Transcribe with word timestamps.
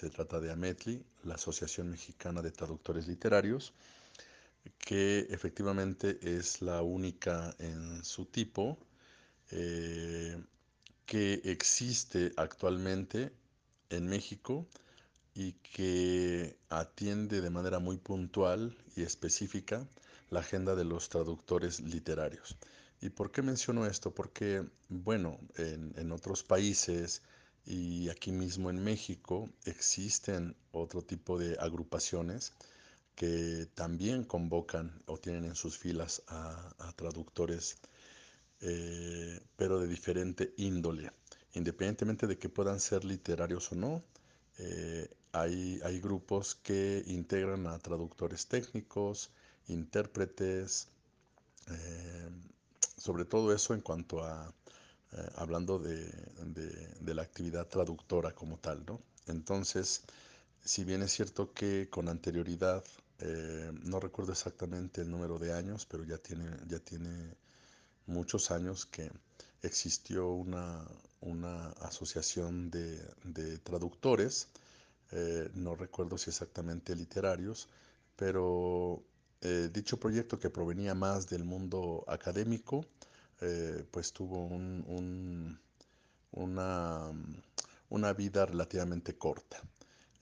se 0.00 0.08
trata 0.08 0.40
de 0.40 0.50
AMETLI, 0.50 1.04
la 1.24 1.34
Asociación 1.34 1.90
Mexicana 1.90 2.40
de 2.40 2.50
Traductores 2.50 3.06
Literarios, 3.06 3.74
que 4.78 5.26
efectivamente 5.28 6.18
es 6.22 6.62
la 6.62 6.80
única 6.80 7.54
en 7.58 8.02
su 8.02 8.24
tipo 8.24 8.78
eh, 9.50 10.42
que 11.04 11.42
existe 11.44 12.32
actualmente 12.38 13.30
en 13.90 14.06
México 14.06 14.66
y 15.34 15.52
que 15.52 16.56
atiende 16.70 17.42
de 17.42 17.50
manera 17.50 17.78
muy 17.78 17.98
puntual 17.98 18.74
y 18.96 19.02
específica 19.02 19.86
la 20.30 20.40
agenda 20.40 20.74
de 20.74 20.84
los 20.84 21.10
traductores 21.10 21.78
literarios. 21.80 22.56
¿Y 23.02 23.10
por 23.10 23.30
qué 23.30 23.42
menciono 23.42 23.84
esto? 23.84 24.14
Porque, 24.14 24.64
bueno, 24.88 25.38
en, 25.56 26.10
otros 26.10 26.42
países 26.42 27.22
y 27.66 28.08
aquí 28.08 28.32
mismo 28.32 28.70
en 28.70 28.82
México 28.82 29.48
existen 29.64 30.56
otro 30.72 31.02
tipo 31.02 31.38
de 31.38 31.56
agrupaciones 31.58 32.52
que 33.14 33.68
también 33.74 34.24
convocan 34.24 35.02
o 35.06 35.18
tienen 35.18 35.44
en 35.44 35.54
sus 35.54 35.76
filas 35.76 36.22
a, 36.28 36.92
traductores, 36.96 37.76
eh, 38.60 39.40
pero 39.56 39.78
de 39.78 39.86
diferente 39.86 40.54
índole. 40.56 41.10
Independientemente 41.52 42.26
de 42.26 42.38
que 42.38 42.48
puedan 42.48 42.80
ser 42.80 43.04
literarios 43.04 43.72
o 43.72 43.74
no, 43.74 44.02
eh, 44.58 45.08
hay, 45.32 45.80
hay 45.84 46.00
grupos 46.00 46.54
que 46.54 47.02
integran 47.06 47.66
a 47.66 47.78
traductores 47.78 48.46
técnicos, 48.46 49.30
intérpretes, 49.68 50.88
eh, 51.68 52.30
sobre 52.96 53.24
todo 53.24 53.52
eso 53.52 53.74
en 53.74 53.80
cuanto 53.80 54.24
a, 54.24 54.52
eh, 55.12 55.28
hablando 55.36 55.78
de, 55.80 56.08
la 57.14 57.22
actividad 57.22 57.66
traductora 57.66 58.32
como 58.32 58.58
tal, 58.58 58.84
¿no? 58.86 59.00
Entonces, 59.26 60.02
si 60.64 60.84
bien 60.84 61.02
es 61.02 61.12
cierto 61.12 61.52
que 61.52 61.88
con 61.90 62.08
anterioridad, 62.08 62.84
eh, 63.18 63.72
no 63.82 63.98
recuerdo 63.98 64.32
exactamente 64.32 65.00
el 65.00 65.10
número 65.10 65.38
de 65.38 65.52
años, 65.52 65.84
pero 65.86 66.04
ya 66.04 66.18
tiene, 66.18 66.48
ya 66.68 66.78
tiene 66.78 67.34
muchos 68.06 68.52
años 68.52 68.86
que 68.86 69.10
existió 69.62 70.28
una, 70.28 70.86
asociación 71.80 72.70
de, 72.70 73.58
traductores, 73.64 74.48
eh, 75.10 75.50
no 75.54 75.74
recuerdo 75.74 76.18
si 76.18 76.30
exactamente 76.30 76.94
literarios, 76.94 77.68
pero 78.16 79.02
dicho 79.72 79.98
proyecto 79.98 80.38
que 80.38 80.50
provenía 80.50 80.94
más 80.94 81.28
del 81.28 81.44
mundo 81.44 82.04
académico, 82.06 82.84
eh, 83.40 83.84
pues 83.90 84.12
tuvo 84.12 84.46
una, 86.32 88.12
vida 88.12 88.46
relativamente 88.46 89.16
corta. 89.16 89.62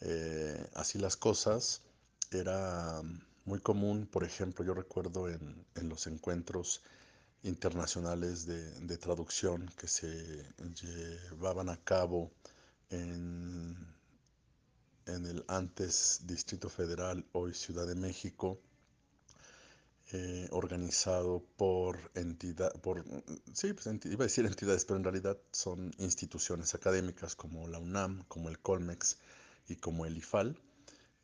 Eh, 0.00 0.70
así 0.74 0.98
las 0.98 1.16
cosas, 1.16 1.82
era 2.30 3.02
muy 3.44 3.60
común, 3.60 4.06
por 4.06 4.24
ejemplo, 4.24 4.64
yo 4.64 4.74
recuerdo 4.74 5.28
en, 5.28 5.66
los 5.82 6.06
encuentros 6.06 6.82
internacionales 7.42 8.46
de, 8.46 8.96
traducción 8.98 9.68
que 9.78 9.88
se 9.88 10.44
llevaban 10.80 11.68
a 11.70 11.76
cabo 11.78 12.30
en, 12.90 13.76
en 15.06 15.26
el 15.26 15.44
antes 15.48 16.20
Distrito 16.24 16.68
Federal, 16.68 17.24
hoy 17.32 17.54
Ciudad 17.54 17.86
de 17.86 17.94
México, 17.94 18.60
eh, 20.10 20.48
organizado 20.52 21.44
por 21.58 21.98
entidad, 22.14 22.72
por, 22.80 23.04
sí, 23.52 23.74
pues 23.74 23.86
iba 24.06 24.24
a 24.24 24.26
decir 24.26 24.46
entidades, 24.46 24.86
pero 24.86 24.96
en 24.96 25.04
realidad 25.04 25.36
son 25.52 25.92
instituciones 25.98 26.74
académicas 26.74 27.36
como 27.36 27.68
la 27.68 27.78
UNAM, 27.78 28.24
como 28.26 28.48
el 28.48 28.58
Colmex 28.58 29.18
y 29.68 29.76
como 29.76 30.06
el 30.06 30.16
IFAL. 30.16 30.58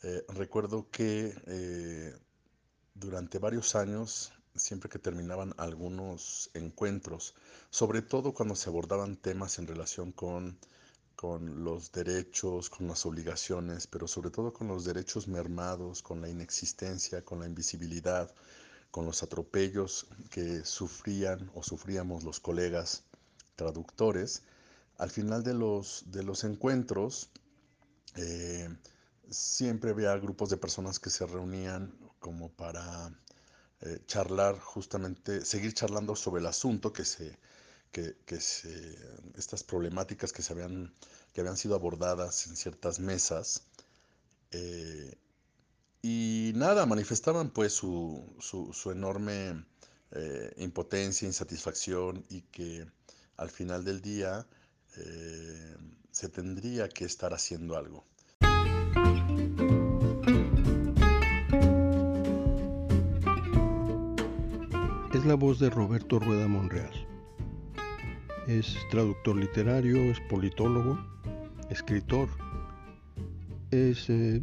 Eh, 0.02 0.22
recuerdo 0.28 0.90
que 0.90 1.34
eh, 1.46 2.14
durante 2.94 3.38
varios 3.38 3.74
años, 3.74 4.34
siempre 4.54 4.90
que 4.90 4.98
terminaban 4.98 5.54
algunos 5.56 6.50
encuentros, 6.52 7.34
sobre 7.70 8.02
todo 8.02 8.34
cuando 8.34 8.54
se 8.54 8.68
abordaban 8.68 9.16
temas 9.16 9.58
en 9.58 9.66
relación 9.66 10.12
con, 10.12 10.58
con 11.16 11.64
los 11.64 11.90
derechos, 11.90 12.68
con 12.68 12.86
las 12.86 13.06
obligaciones, 13.06 13.86
pero 13.86 14.06
sobre 14.06 14.28
todo 14.28 14.52
con 14.52 14.68
los 14.68 14.84
derechos 14.84 15.26
mermados, 15.26 16.02
con 16.02 16.20
la 16.20 16.28
inexistencia, 16.28 17.24
con 17.24 17.40
la 17.40 17.46
invisibilidad, 17.46 18.30
con 18.94 19.06
los 19.06 19.24
atropellos 19.24 20.06
que 20.30 20.64
sufrían 20.64 21.50
o 21.56 21.64
sufríamos 21.64 22.22
los 22.22 22.38
colegas 22.38 23.02
traductores, 23.56 24.42
al 24.98 25.10
final 25.10 25.42
de 25.42 25.52
los, 25.52 26.04
de 26.12 26.22
los 26.22 26.44
encuentros 26.44 27.28
eh, 28.14 28.68
siempre 29.28 29.90
había 29.90 30.16
grupos 30.18 30.48
de 30.50 30.58
personas 30.58 31.00
que 31.00 31.10
se 31.10 31.26
reunían 31.26 31.92
como 32.20 32.52
para 32.52 33.12
eh, 33.80 33.98
charlar 34.06 34.60
justamente, 34.60 35.44
seguir 35.44 35.74
charlando 35.74 36.14
sobre 36.14 36.40
el 36.40 36.46
asunto 36.46 36.92
que 36.92 37.04
se, 37.04 37.36
que, 37.90 38.40
se, 38.40 38.96
estas 39.36 39.64
problemáticas 39.64 40.32
que 40.32 40.42
se 40.42 40.52
habían, 40.52 40.94
que 41.32 41.40
habían 41.40 41.56
sido 41.56 41.74
abordadas 41.74 42.46
en 42.46 42.54
ciertas 42.54 43.00
mesas. 43.00 43.64
Eh, 44.52 45.18
y 46.06 46.52
nada, 46.54 46.84
manifestaban 46.84 47.48
pues 47.48 47.72
su, 47.72 48.22
su, 48.38 48.90
enorme 48.90 49.64
eh, 50.10 50.52
impotencia, 50.58 51.26
insatisfacción 51.26 52.22
y 52.28 52.42
que 52.42 52.86
al 53.38 53.48
final 53.48 53.86
del 53.86 54.02
día 54.02 54.46
eh, 54.98 55.76
se 56.10 56.28
tendría 56.28 56.90
que 56.90 57.06
estar 57.06 57.32
haciendo 57.32 57.74
algo. 57.78 58.04
Es 65.14 65.24
la 65.24 65.36
voz 65.36 65.58
de 65.58 65.70
Roberto 65.70 66.18
Rueda 66.18 66.46
Monreal. 66.46 66.92
Es 68.46 68.76
traductor 68.90 69.36
literario, 69.36 69.96
es 70.12 70.20
politólogo, 70.28 70.98
escritor, 71.70 72.28
es 73.70 74.10
eh, 74.10 74.42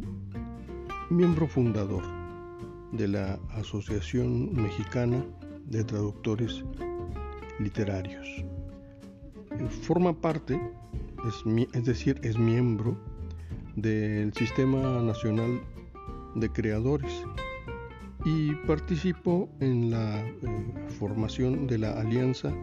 miembro 1.12 1.46
fundador 1.46 2.02
de 2.92 3.06
la 3.06 3.38
Asociación 3.50 4.50
Mexicana 4.54 5.22
de 5.66 5.84
Traductores 5.84 6.64
Literarios. 7.58 8.26
Forma 9.82 10.18
parte, 10.18 10.58
es, 11.74 11.84
decir, 11.84 12.18
es 12.22 12.38
miembro 12.38 12.96
del 13.76 14.32
Sistema 14.32 15.02
Nacional 15.02 15.60
de 16.34 16.48
Creadores 16.50 17.12
y 18.24 18.54
participó 18.66 19.50
en 19.60 19.90
la 19.90 20.20
eh, 20.20 20.34
formación 20.98 21.66
de 21.66 21.78
la 21.78 22.00
Alianza 22.00 22.54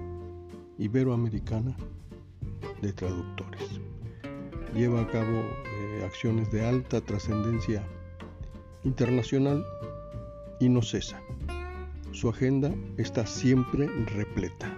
Iberoamericana 0.80 1.78
de 2.82 2.94
Traductores. 2.94 3.80
Lleva 4.74 5.02
a 5.02 5.08
cabo 5.08 5.38
eh, 5.38 6.04
acciones 6.04 6.52
de 6.52 6.66
alta 6.66 7.00
trascendencia 7.02 7.84
internacional 8.84 9.66
y 10.60 10.70
no 10.70 10.82
cesa. 10.82 11.22
Su 12.12 12.30
agenda 12.30 12.74
está 12.98 13.26
siempre 13.26 13.88
repleta. 13.88 14.78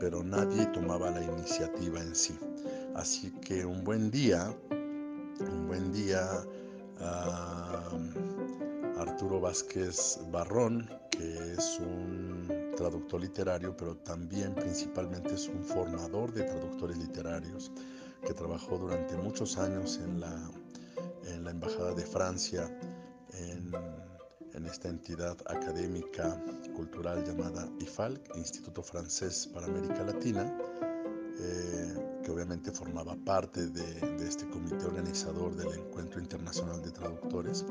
Pero 0.00 0.22
nadie 0.22 0.66
tomaba 0.66 1.10
la 1.10 1.22
iniciativa 1.22 2.00
en 2.00 2.14
sí. 2.14 2.38
Así 2.94 3.32
que 3.40 3.64
un 3.64 3.84
buen 3.84 4.10
día, 4.10 4.54
un 5.40 5.66
buen 5.66 5.92
día, 5.92 6.26
Arturo 8.98 9.40
Vázquez 9.40 10.20
Barrón, 10.30 10.88
que 11.10 11.52
es 11.52 11.80
un 11.80 12.67
traductor 12.78 13.20
literario, 13.20 13.76
pero 13.76 13.96
también 13.96 14.54
principalmente 14.54 15.34
es 15.34 15.48
un 15.48 15.64
formador 15.64 16.32
de 16.32 16.44
traductores 16.44 16.96
literarios 16.96 17.72
que 18.24 18.32
trabajó 18.32 18.78
durante 18.78 19.16
muchos 19.16 19.58
años 19.58 19.98
en 19.98 20.20
la, 20.20 20.50
en 21.24 21.42
la 21.42 21.50
Embajada 21.50 21.92
de 21.92 22.06
Francia, 22.06 22.70
en, 23.32 23.74
esta 24.66 24.88
entidad 24.88 25.36
académica 25.46 26.38
cultural 26.76 27.24
llamada 27.24 27.66
IFAL, 27.80 28.20
Instituto 28.34 28.82
Francés 28.82 29.48
para 29.54 29.66
América 29.66 30.02
Latina, 30.04 30.52
eh, 31.40 32.20
que 32.22 32.30
obviamente 32.30 32.70
formaba 32.70 33.16
parte 33.24 33.68
de 33.68 34.26
este 34.26 34.46
comité 34.50 34.84
organizador 34.84 35.56
del 35.56 35.72
Encuentro 35.72 36.20
Internacional 36.20 36.82
de 36.82 36.90
Traductores 36.90 37.64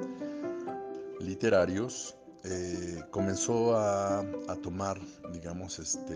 Literarios 1.20 2.18
eh, 2.44 3.04
comenzó 3.12 3.76
a, 3.76 4.24
tomar, 4.62 5.00
digamos, 5.34 5.80
este, 5.80 6.16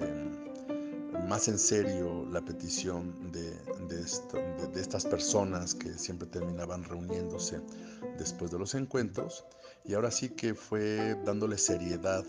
más 1.28 1.48
en 1.48 1.60
serio 1.60 2.26
la 2.32 2.42
petición 2.42 3.32
de, 3.32 3.52
estas 4.80 5.06
personas 5.06 5.76
que 5.76 5.94
siempre 5.94 6.28
terminaban 6.28 6.84
reuniéndose 6.84 7.60
después 8.18 8.52
de 8.52 8.60
los 8.60 8.74
encuentros 8.74 9.46
y 9.86 9.94
ahora 9.94 10.12
sí 10.12 10.30
que 10.30 10.56
fue 10.56 11.16
dándole 11.26 11.58
seriedad 11.58 12.26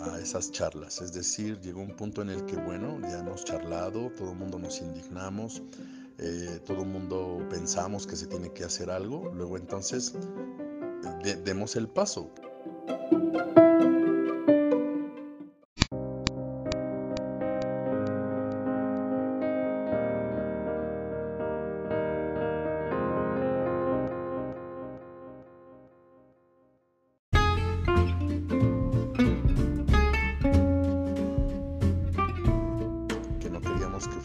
a 0.00 0.18
esas 0.18 0.50
charlas, 0.50 1.00
es 1.00 1.12
decir, 1.12 1.60
llegó 1.60 1.80
un 1.80 1.94
punto 1.96 2.22
en 2.22 2.30
el 2.30 2.44
que, 2.46 2.56
bueno, 2.56 3.00
ya 3.00 3.20
hemos 3.20 3.44
charlado, 3.44 4.10
todo 4.10 4.32
el 4.32 4.38
mundo 4.38 4.58
nos 4.58 4.80
indignamos, 4.80 5.62
eh, 6.18 6.60
todo 6.64 6.82
el 6.82 6.88
mundo 6.88 7.46
pensamos 7.50 8.06
que 8.06 8.16
se 8.16 8.26
tiene 8.26 8.52
que 8.52 8.64
hacer 8.64 8.90
algo, 8.90 9.30
luego 9.34 9.56
entonces 9.56 10.14
demos 11.44 11.76
el 11.76 11.88
paso. 11.88 12.30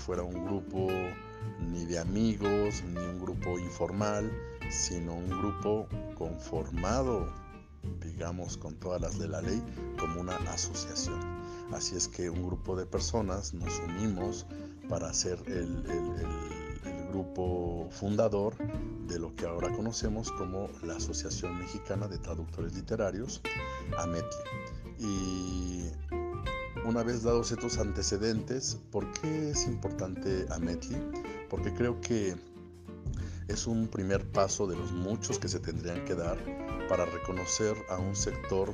Fuera 0.09 0.23
un 0.23 0.43
grupo 0.43 0.87
ni 1.59 1.85
de 1.85 1.99
amigos, 1.99 2.83
ni 2.83 2.97
un 2.97 3.19
grupo 3.19 3.59
informal, 3.59 4.31
sino 4.71 5.13
un 5.13 5.29
grupo 5.29 5.87
conformado, 6.15 7.27
digamos, 8.01 8.57
con 8.57 8.75
todas 8.75 9.01
las 9.01 9.19
de 9.19 9.27
la 9.27 9.41
ley, 9.41 9.61
como 9.99 10.21
una 10.21 10.35
asociación. 10.51 11.19
Así 11.73 11.95
es 11.95 12.07
que 12.07 12.29
un 12.29 12.45
grupo 12.45 12.75
de 12.75 12.85
personas 12.85 13.53
nos 13.53 13.79
unimos 13.79 14.45
para 14.87 15.09
hacer 15.09 15.39
el, 15.47 15.83
grupo 17.09 17.87
fundador 17.89 18.55
de 19.07 19.17
lo 19.17 19.35
que 19.35 19.47
ahora 19.47 19.71
conocemos 19.75 20.31
como 20.31 20.69
la 20.83 20.95
Asociación 20.97 21.57
Mexicana 21.57 22.07
de 22.07 22.19
Traductores 22.19 22.75
Literarios, 22.75 23.41
AMETLI. 23.97 24.37
Y 24.99 25.89
una 26.85 27.03
vez 27.03 27.23
dados 27.23 27.51
estos 27.51 27.77
antecedentes, 27.77 28.77
¿por 28.91 29.11
qué 29.13 29.49
es 29.49 29.65
importante 29.65 30.45
Ametli? 30.51 30.97
Porque 31.49 31.73
creo 31.73 31.99
que 31.99 32.35
es 33.49 33.65
un 33.65 33.87
primer 33.87 34.25
paso 34.31 34.67
de 34.67 34.75
los 34.75 34.91
muchos 34.91 35.39
que 35.39 35.47
se 35.47 35.59
tendrían 35.59 36.05
que 36.05 36.13
dar 36.13 36.37
para 36.87 37.05
reconocer 37.05 37.75
a 37.89 37.97
un 37.97 38.15
sector 38.15 38.73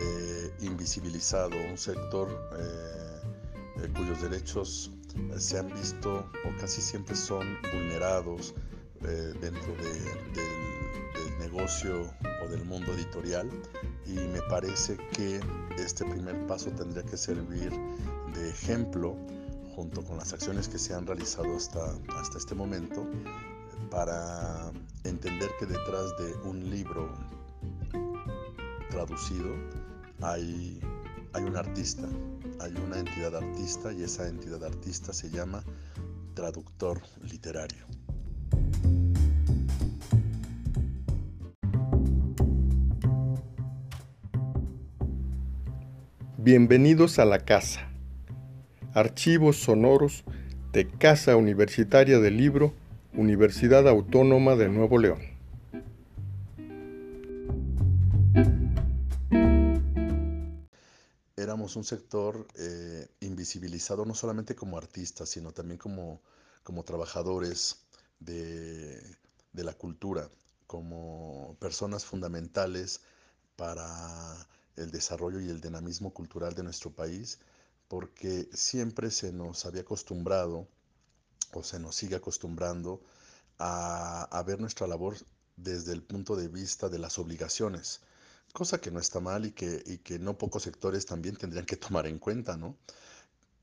eh, 0.00 0.50
invisibilizado, 0.60 1.50
un 1.70 1.76
sector 1.76 2.28
eh, 2.58 3.82
eh, 3.82 3.88
cuyos 3.94 4.22
derechos 4.22 4.90
se 5.38 5.58
han 5.58 5.72
visto 5.74 6.26
o 6.44 6.60
casi 6.60 6.80
siempre 6.80 7.14
son 7.14 7.56
vulnerados 7.72 8.54
dentro 9.00 9.74
del 9.76 11.38
negocio 11.38 12.10
o 12.42 12.48
del 12.48 12.64
mundo 12.64 12.92
editorial. 12.94 13.48
Y 14.06 14.14
me 14.14 14.40
parece 14.48 14.96
que 15.12 15.40
este 15.76 16.04
primer 16.06 16.46
paso 16.46 16.70
tendría 16.70 17.04
que 17.04 17.16
servir 17.16 17.70
de 18.34 18.48
ejemplo 18.48 19.14
junto 19.76 20.02
con 20.02 20.16
las 20.16 20.32
acciones 20.32 20.68
que 20.68 20.78
se 20.78 20.94
han 20.94 21.06
realizado 21.06 21.54
hasta, 21.54 21.94
hasta 22.18 22.38
este 22.38 22.54
momento 22.54 23.06
para 23.94 24.72
entender 25.04 25.50
que 25.60 25.66
detrás 25.66 26.16
de 26.18 26.34
un 26.48 26.68
libro 26.68 27.14
traducido 28.90 29.54
hay, 30.20 30.80
hay 31.32 31.44
un 31.44 31.56
artista, 31.56 32.02
hay 32.60 32.74
una 32.84 32.98
entidad 32.98 33.36
artista 33.36 33.92
y 33.92 34.02
esa 34.02 34.26
entidad 34.26 34.64
artista 34.64 35.12
se 35.12 35.30
llama 35.30 35.62
traductor 36.34 37.02
literario. 37.22 37.86
Bienvenidos 46.36 47.20
a 47.20 47.24
la 47.24 47.38
casa. 47.38 47.88
Archivos 48.92 49.56
sonoros 49.56 50.24
de 50.72 50.88
Casa 50.88 51.36
Universitaria 51.36 52.18
del 52.18 52.36
Libro, 52.36 52.74
Universidad 53.16 53.86
Autónoma 53.86 54.56
de 54.56 54.68
Nuevo 54.68 54.98
León. 54.98 55.20
Éramos 61.36 61.76
un 61.76 61.84
sector 61.84 62.48
eh, 62.58 63.06
invisibilizado 63.20 64.04
no 64.04 64.14
solamente 64.14 64.56
como 64.56 64.78
artistas, 64.78 65.28
sino 65.28 65.52
también 65.52 65.78
como, 65.78 66.22
como 66.64 66.82
trabajadores 66.82 67.84
de, 68.18 69.00
de 69.52 69.64
la 69.64 69.74
cultura, 69.74 70.28
como 70.66 71.56
personas 71.60 72.04
fundamentales 72.04 73.00
para 73.54 74.48
el 74.74 74.90
desarrollo 74.90 75.38
y 75.40 75.48
el 75.50 75.60
dinamismo 75.60 76.12
cultural 76.12 76.54
de 76.54 76.64
nuestro 76.64 76.90
país, 76.90 77.38
porque 77.86 78.48
siempre 78.52 79.12
se 79.12 79.32
nos 79.32 79.66
había 79.66 79.82
acostumbrado 79.82 80.66
o 81.54 81.62
se 81.62 81.78
nos 81.78 81.96
sigue 81.96 82.16
acostumbrando 82.16 83.00
a, 83.58 84.42
ver 84.46 84.60
nuestra 84.60 84.86
labor 84.86 85.16
desde 85.56 85.92
el 85.92 86.02
punto 86.02 86.36
de 86.36 86.48
vista 86.48 86.88
de 86.88 86.98
las 86.98 87.18
obligaciones, 87.18 88.00
cosa 88.52 88.80
que 88.80 88.90
no 88.90 88.98
está 88.98 89.20
mal 89.20 89.46
y 89.46 89.52
que, 89.52 89.82
y 89.86 89.98
que 89.98 90.18
no 90.18 90.36
pocos 90.36 90.64
sectores 90.64 91.06
también 91.06 91.36
tendrían 91.36 91.66
que 91.66 91.76
tomar 91.76 92.06
en 92.06 92.18
cuenta, 92.18 92.56
¿no? 92.56 92.76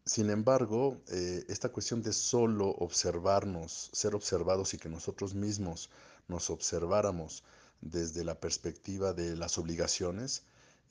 Sin 0.06 0.30
embargo, 0.30 1.02
eh, 1.10 1.46
esta 1.48 1.70
cuestión 1.70 2.02
de 2.02 2.14
solo 2.14 2.70
observarnos, 2.70 3.90
ser 3.94 4.16
observados 4.16 4.74
y 4.74 4.78
que 4.78 4.90
nosotros 4.90 5.36
mismos 5.36 5.90
nos 6.28 6.50
observáramos 6.50 7.44
desde 7.82 8.24
la 8.24 8.40
perspectiva 8.40 9.14
de 9.14 9.36
las 9.36 9.58
obligaciones, 9.58 10.44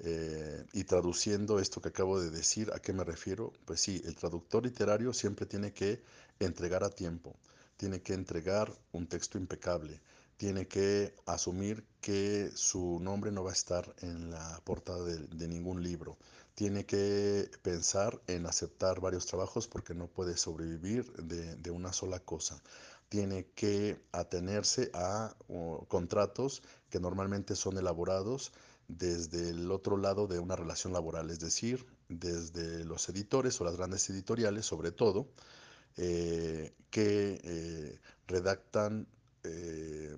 eh, 0.03 0.65
y 0.73 0.85
traduciendo 0.85 1.59
esto 1.59 1.83
que 1.83 1.91
acabo 1.91 2.19
de 2.21 2.31
decir, 2.31 2.71
¿a 2.73 2.79
qué 2.81 2.95
me 2.95 3.05
refiero? 3.05 3.53
Pues 3.67 3.81
sí, 3.81 4.01
el 4.07 4.15
traductor 4.15 4.65
literario 4.65 5.13
siempre 5.13 5.45
tiene 5.45 5.75
que 5.75 6.03
entregar 6.41 6.83
a 6.85 6.91
tiempo, 6.91 7.37
tiene 7.77 8.03
que 8.03 8.15
entregar 8.15 8.73
un 8.93 9.07
texto 9.07 9.39
impecable, 9.39 10.01
tiene 10.37 10.67
que 10.67 11.15
asumir 11.27 11.85
que 12.01 12.51
su 12.55 12.99
nombre 13.01 13.31
no 13.31 13.45
va 13.45 13.51
a 13.51 13.53
estar 13.55 13.95
en 14.01 14.31
la 14.31 14.61
portada 14.65 15.05
de, 15.05 15.49
ningún 15.49 15.83
libro, 15.83 16.17
tiene 16.55 16.87
que 16.87 17.51
pensar 17.63 18.21
en 18.27 18.47
aceptar 18.47 19.01
varios 19.01 19.27
trabajos 19.27 19.69
porque 19.69 19.95
no 19.95 20.09
puede 20.09 20.37
sobrevivir 20.37 21.13
de, 21.13 21.71
una 21.71 21.93
sola 21.93 22.21
cosa 22.21 22.61
tiene 23.11 23.49
que 23.57 24.01
atenerse 24.13 24.89
a 24.95 25.35
contratos 25.89 26.63
que 26.91 27.01
normalmente 27.01 27.57
son 27.57 27.77
elaborados 27.77 28.53
desde 28.87 29.51
el 29.51 29.71
otro 29.73 29.97
lado 29.97 30.29
de 30.29 30.39
una 30.39 30.55
relación 30.55 30.93
laboral, 30.93 31.29
es 31.31 31.41
decir, 31.41 31.87
desde 32.09 32.85
los 32.85 33.09
editores 33.09 33.61
o 33.61 33.65
las 33.65 33.77
grandes 33.77 34.09
editoriales, 34.11 34.65
sobre 34.65 34.93
todo, 34.93 35.29
eh, 35.97 36.75
que 36.91 37.41
eh, 37.43 38.01
redactan 38.27 39.07
eh, 39.45 40.17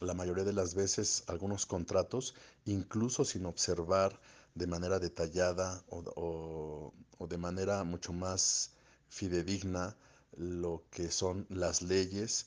la 0.00 0.14
mayoría 0.14 0.44
de 0.44 0.52
las 0.52 0.74
veces 0.74 1.24
algunos 1.26 1.66
contratos, 1.66 2.34
incluso 2.64 3.24
sin 3.24 3.46
observar 3.46 4.20
de 4.54 4.66
manera 4.66 4.98
detallada 4.98 5.82
o, 5.88 6.92
o 7.18 7.26
de 7.26 7.38
manera 7.38 7.84
mucho 7.84 8.12
más 8.12 8.72
fidedigna 9.08 9.96
lo 10.36 10.84
que 10.90 11.10
son 11.10 11.46
las 11.50 11.82
leyes 11.82 12.46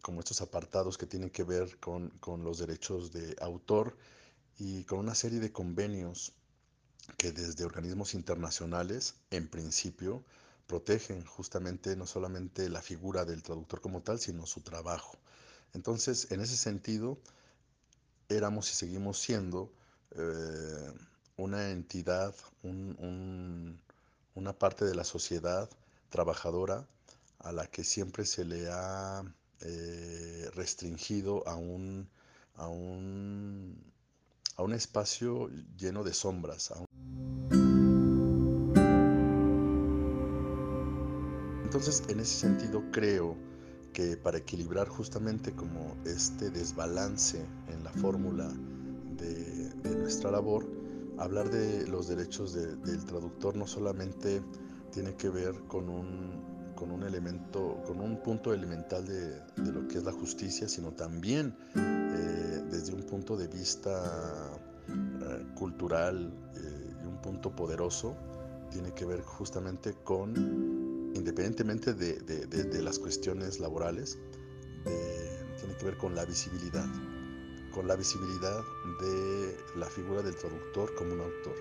como 0.00 0.20
estos 0.20 0.40
apartados 0.40 0.96
que 0.96 1.06
tienen 1.06 1.30
que 1.30 1.44
ver 1.44 1.78
con, 1.78 2.12
los 2.42 2.58
derechos 2.58 3.12
de 3.12 3.36
autor 3.40 3.96
y 4.58 4.84
con 4.84 5.00
una 5.00 5.14
serie 5.14 5.40
de 5.40 5.52
convenios 5.52 6.32
que 7.16 7.32
desde 7.32 7.64
organismos 7.64 8.14
internacionales, 8.14 9.14
en 9.30 9.48
principio, 9.48 10.24
protegen 10.66 11.24
justamente 11.24 11.96
no 11.96 12.06
solamente 12.06 12.68
la 12.68 12.82
figura 12.82 13.24
del 13.24 13.42
traductor 13.42 13.80
como 13.80 14.02
tal, 14.02 14.18
sino 14.18 14.46
su 14.46 14.60
trabajo. 14.60 15.18
Entonces, 15.74 16.30
en 16.30 16.40
ese 16.40 16.56
sentido, 16.56 17.18
éramos 18.28 18.70
y 18.70 18.74
seguimos 18.74 19.18
siendo 19.18 19.72
eh, 20.12 20.92
una 21.36 21.70
entidad, 21.70 22.34
una 22.62 24.52
parte 24.58 24.84
de 24.84 24.94
la 24.94 25.04
sociedad 25.04 25.68
trabajadora 26.10 26.86
a 27.38 27.52
la 27.52 27.66
que 27.66 27.84
siempre 27.84 28.24
se 28.24 28.44
le 28.44 28.68
ha 28.70 29.24
eh, 29.60 30.50
restringido 30.54 31.46
a 31.46 31.56
un, 31.56 32.08
a, 32.54 32.68
un, 32.68 33.76
a 34.56 34.62
un 34.62 34.72
espacio 34.74 35.48
lleno 35.76 36.04
de 36.04 36.14
sombras. 36.14 36.72
Entonces, 41.74 42.02
en 42.10 42.20
ese 42.20 42.34
sentido, 42.34 42.82
creo 42.92 43.34
que 43.94 44.18
para 44.18 44.36
equilibrar 44.36 44.88
justamente 44.88 45.52
como 45.52 45.96
este 46.04 46.50
desbalance 46.50 47.46
en 47.66 47.82
la 47.82 47.90
fórmula 47.92 48.52
de, 49.16 49.72
nuestra 49.96 50.30
labor, 50.30 50.66
hablar 51.16 51.48
de 51.48 51.86
los 51.86 52.08
derechos 52.08 52.52
del 52.52 53.04
traductor 53.06 53.56
no 53.56 53.66
solamente 53.66 54.42
tiene 54.90 55.14
que 55.14 55.30
ver 55.30 55.54
con 55.66 55.88
un, 55.88 56.74
con 56.76 56.90
un 56.90 57.04
elemento, 57.04 57.82
con 57.86 58.02
un 58.02 58.22
punto 58.22 58.52
elemental 58.52 59.06
de, 59.06 59.40
lo 59.72 59.88
que 59.88 59.96
es 59.96 60.04
la 60.04 60.12
justicia, 60.12 60.68
sino 60.68 60.92
también 60.92 61.56
eh, 61.74 62.64
desde 62.70 62.92
un 62.92 63.04
punto 63.04 63.34
de 63.34 63.48
vista 63.48 64.60
eh, 64.88 65.46
cultural 65.54 66.34
eh, 66.54 66.96
y 67.02 67.06
un 67.06 67.16
punto 67.22 67.56
poderoso, 67.56 68.14
tiene 68.70 68.92
que 68.92 69.06
ver 69.06 69.22
justamente 69.22 69.94
con, 70.04 70.71
independientemente 71.14 71.94
de, 71.94 72.14
de, 72.20 72.46
de 72.46 72.82
las 72.82 72.98
cuestiones 72.98 73.60
laborales, 73.60 74.18
tiene 75.58 75.76
que 75.76 75.84
ver 75.84 75.96
con 75.96 76.14
la 76.14 76.24
visibilidad, 76.24 76.86
con 77.72 77.86
la 77.86 77.94
visibilidad 77.94 78.62
de 79.00 79.56
la 79.76 79.86
figura 79.86 80.22
del 80.22 80.34
traductor 80.34 80.92
como 80.96 81.14
un 81.14 81.20
autor. 81.20 81.54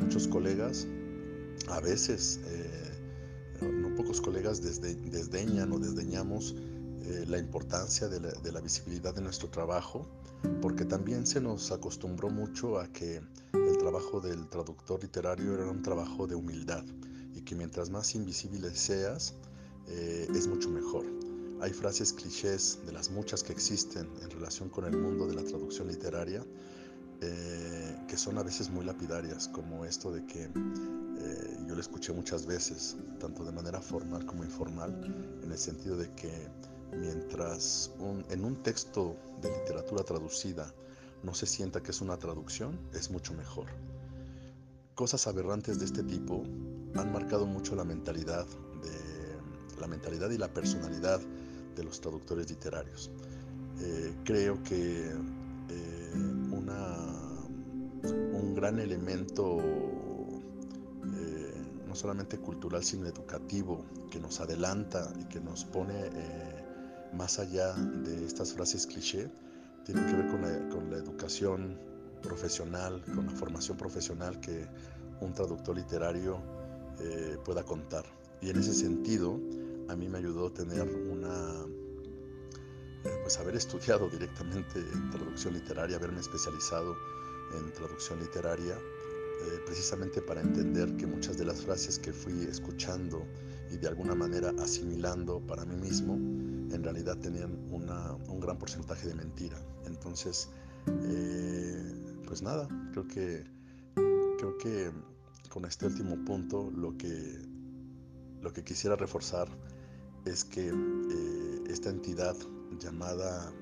Muchos 0.00 0.26
colegas 0.26 0.86
a 1.68 1.80
veces, 1.80 2.40
eh, 2.46 3.62
no 3.62 3.94
pocos 3.94 4.20
colegas 4.20 4.62
desdeñan 4.62 5.72
o 5.72 5.78
desdeñamos 5.78 6.54
eh, 7.02 7.24
la 7.28 7.38
importancia 7.38 8.08
de 8.08 8.20
la, 8.20 8.30
de 8.30 8.52
la, 8.52 8.60
visibilidad 8.60 9.14
de 9.14 9.20
nuestro 9.20 9.48
trabajo, 9.48 10.06
porque 10.62 10.84
también 10.84 11.26
se 11.26 11.40
nos 11.40 11.70
acostumbró 11.72 12.30
mucho 12.30 12.78
a 12.78 12.88
que 12.88 13.20
el 13.52 13.78
trabajo 13.78 14.20
del 14.20 14.48
traductor 14.48 15.02
literario 15.02 15.54
era 15.54 15.70
un 15.70 15.82
trabajo 15.82 16.26
de 16.26 16.34
humildad 16.34 16.84
que 17.48 17.54
mientras 17.54 17.88
más 17.88 18.14
invisible 18.14 18.74
seas, 18.74 19.32
eh, 19.86 20.28
es 20.34 20.46
mucho 20.46 20.68
mejor. 20.68 21.06
Hay 21.62 21.72
frases 21.72 22.12
clichés 22.12 22.78
de 22.84 22.92
las 22.92 23.10
muchas 23.10 23.42
que 23.42 23.52
existen 23.52 24.06
en 24.22 24.30
relación 24.30 24.68
con 24.68 24.84
el 24.84 24.94
mundo 24.94 25.26
de 25.26 25.34
la 25.34 25.42
traducción 25.42 25.88
literaria 25.88 26.44
eh, 27.22 27.96
que 28.06 28.18
son 28.18 28.36
a 28.36 28.42
veces 28.42 28.68
muy 28.68 28.84
lapidarias, 28.84 29.48
como 29.48 29.86
esto 29.86 30.12
de 30.12 30.26
que 30.26 30.44
eh, 30.44 31.58
yo 31.66 31.74
lo 31.74 31.80
escuché 31.80 32.12
muchas 32.12 32.44
veces, 32.44 32.96
tanto 33.18 33.44
de 33.44 33.50
manera 33.50 33.80
formal 33.80 34.26
como 34.26 34.44
informal, 34.44 34.92
en 35.42 35.50
el 35.50 35.58
sentido 35.58 35.96
de 35.96 36.12
que 36.12 36.30
mientras 36.96 37.90
en 38.28 38.44
un 38.44 38.62
texto 38.62 39.16
de 39.40 39.50
literatura 39.50 40.04
traducida 40.04 40.72
no 41.22 41.34
se 41.34 41.46
sienta 41.46 41.82
que 41.82 41.92
es 41.92 42.02
una 42.02 42.18
traducción, 42.18 42.78
es 42.92 43.10
mucho 43.10 43.32
mejor. 43.32 43.66
Cosas 44.94 45.26
aberrantes 45.26 45.78
de 45.78 45.86
este 45.86 46.02
tipo 46.02 46.44
han 46.94 47.12
marcado 47.12 47.46
mucho 47.46 47.74
la 47.74 47.84
mentalidad 47.84 48.46
de 48.82 49.80
la 49.80 49.86
mentalidad 49.86 50.30
y 50.30 50.38
la 50.38 50.48
personalidad 50.48 51.20
de 51.76 51.84
los 51.84 52.00
traductores 52.00 52.50
literarios. 52.50 53.10
Eh, 53.80 54.14
creo 54.24 54.62
que 54.62 55.12
eh, 55.70 56.12
un 58.04 58.54
gran 58.54 58.78
elemento 58.78 59.58
eh, 59.58 61.54
no 61.86 61.94
solamente 61.94 62.38
cultural 62.38 62.82
sino 62.82 63.06
educativo 63.06 63.84
que 64.10 64.18
nos 64.18 64.40
adelanta 64.40 65.12
y 65.20 65.24
que 65.24 65.40
nos 65.40 65.64
pone 65.64 65.94
eh, 66.06 66.64
más 67.14 67.38
allá 67.38 67.72
de 67.74 68.24
estas 68.24 68.52
frases 68.52 68.86
cliché 68.86 69.30
tiene 69.84 70.04
que 70.06 70.12
ver 70.12 70.26
con 70.28 70.68
con 70.68 70.90
la 70.90 70.96
educación 70.96 71.78
profesional, 72.22 73.02
con 73.14 73.26
la 73.26 73.32
formación 73.32 73.76
profesional 73.76 74.40
que 74.40 74.66
un 75.20 75.32
traductor 75.32 75.76
literario 75.76 76.57
eh, 77.00 77.38
pueda 77.44 77.64
contar. 77.64 78.04
Y 78.40 78.50
en 78.50 78.58
ese 78.58 78.74
sentido, 78.74 79.40
a 79.88 79.96
mí 79.96 80.08
me 80.08 80.18
ayudó 80.18 80.50
tener 80.52 80.82
una, 80.82 81.66
pues 83.22 83.38
haber 83.38 83.56
estudiado 83.62 84.08
directamente 84.08 84.82
traducción 85.10 85.54
literaria, 85.54 85.96
haberme 85.96 86.20
especializado 86.20 86.96
en 87.56 87.72
traducción 87.72 88.20
literaria, 88.20 88.74
eh, 88.74 89.60
precisamente 89.64 90.20
para 90.20 90.40
entender 90.40 90.96
que 90.96 91.06
muchas 91.06 91.38
de 91.38 91.44
las 91.44 91.62
frases 91.62 91.98
que 91.98 92.12
fui 92.12 92.42
escuchando 92.44 93.24
y 93.70 93.76
de 93.76 93.88
alguna 93.88 94.14
manera 94.14 94.52
asimilando 94.58 95.40
para 95.46 95.64
mí 95.64 95.76
mismo, 95.76 96.14
en 96.14 96.82
realidad 96.82 97.16
tenían 97.18 97.56
una, 97.70 98.14
un 98.28 98.40
gran 98.40 98.58
porcentaje 98.58 99.06
de 99.08 99.14
mentira. 99.14 99.58
Entonces, 99.86 100.48
eh, 101.04 102.20
pues 102.26 102.42
nada, 102.42 102.68
creo 102.92 103.06
que, 103.06 103.44
creo 103.94 104.58
que 104.58 104.92
con 105.58 105.64
este 105.64 105.86
último 105.86 106.24
punto 106.24 106.70
lo 106.70 106.96
que, 106.96 107.36
lo 108.40 108.52
que 108.52 108.62
quisiera 108.62 108.94
reforzar 108.94 109.48
es 110.24 110.44
que 110.44 110.68
eh, 110.68 111.64
esta 111.68 111.90
entidad 111.90 112.36
llamada 112.78 113.52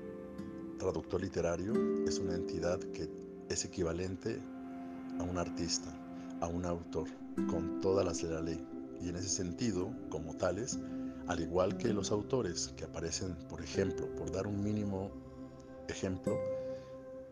traductor 0.77 1.19
literario 1.19 1.73
es 2.05 2.19
una 2.19 2.35
entidad 2.35 2.79
que 2.93 3.09
es 3.49 3.65
equivalente 3.65 4.39
a 5.17 5.23
un 5.23 5.39
artista, 5.39 5.91
a 6.39 6.45
un 6.45 6.65
autor, 6.65 7.07
con 7.49 7.81
todas 7.81 8.05
las 8.05 8.21
de 8.21 8.29
la 8.29 8.41
ley. 8.43 8.63
Y 9.01 9.09
en 9.09 9.15
ese 9.15 9.29
sentido, 9.29 9.91
como 10.09 10.35
tales, 10.35 10.77
al 11.25 11.39
igual 11.39 11.77
que 11.79 11.91
los 11.93 12.11
autores 12.11 12.75
que 12.77 12.83
aparecen, 12.83 13.33
por 13.49 13.63
ejemplo, 13.63 14.07
por 14.17 14.31
dar 14.31 14.45
un 14.45 14.63
mínimo 14.63 15.09
ejemplo, 15.87 16.37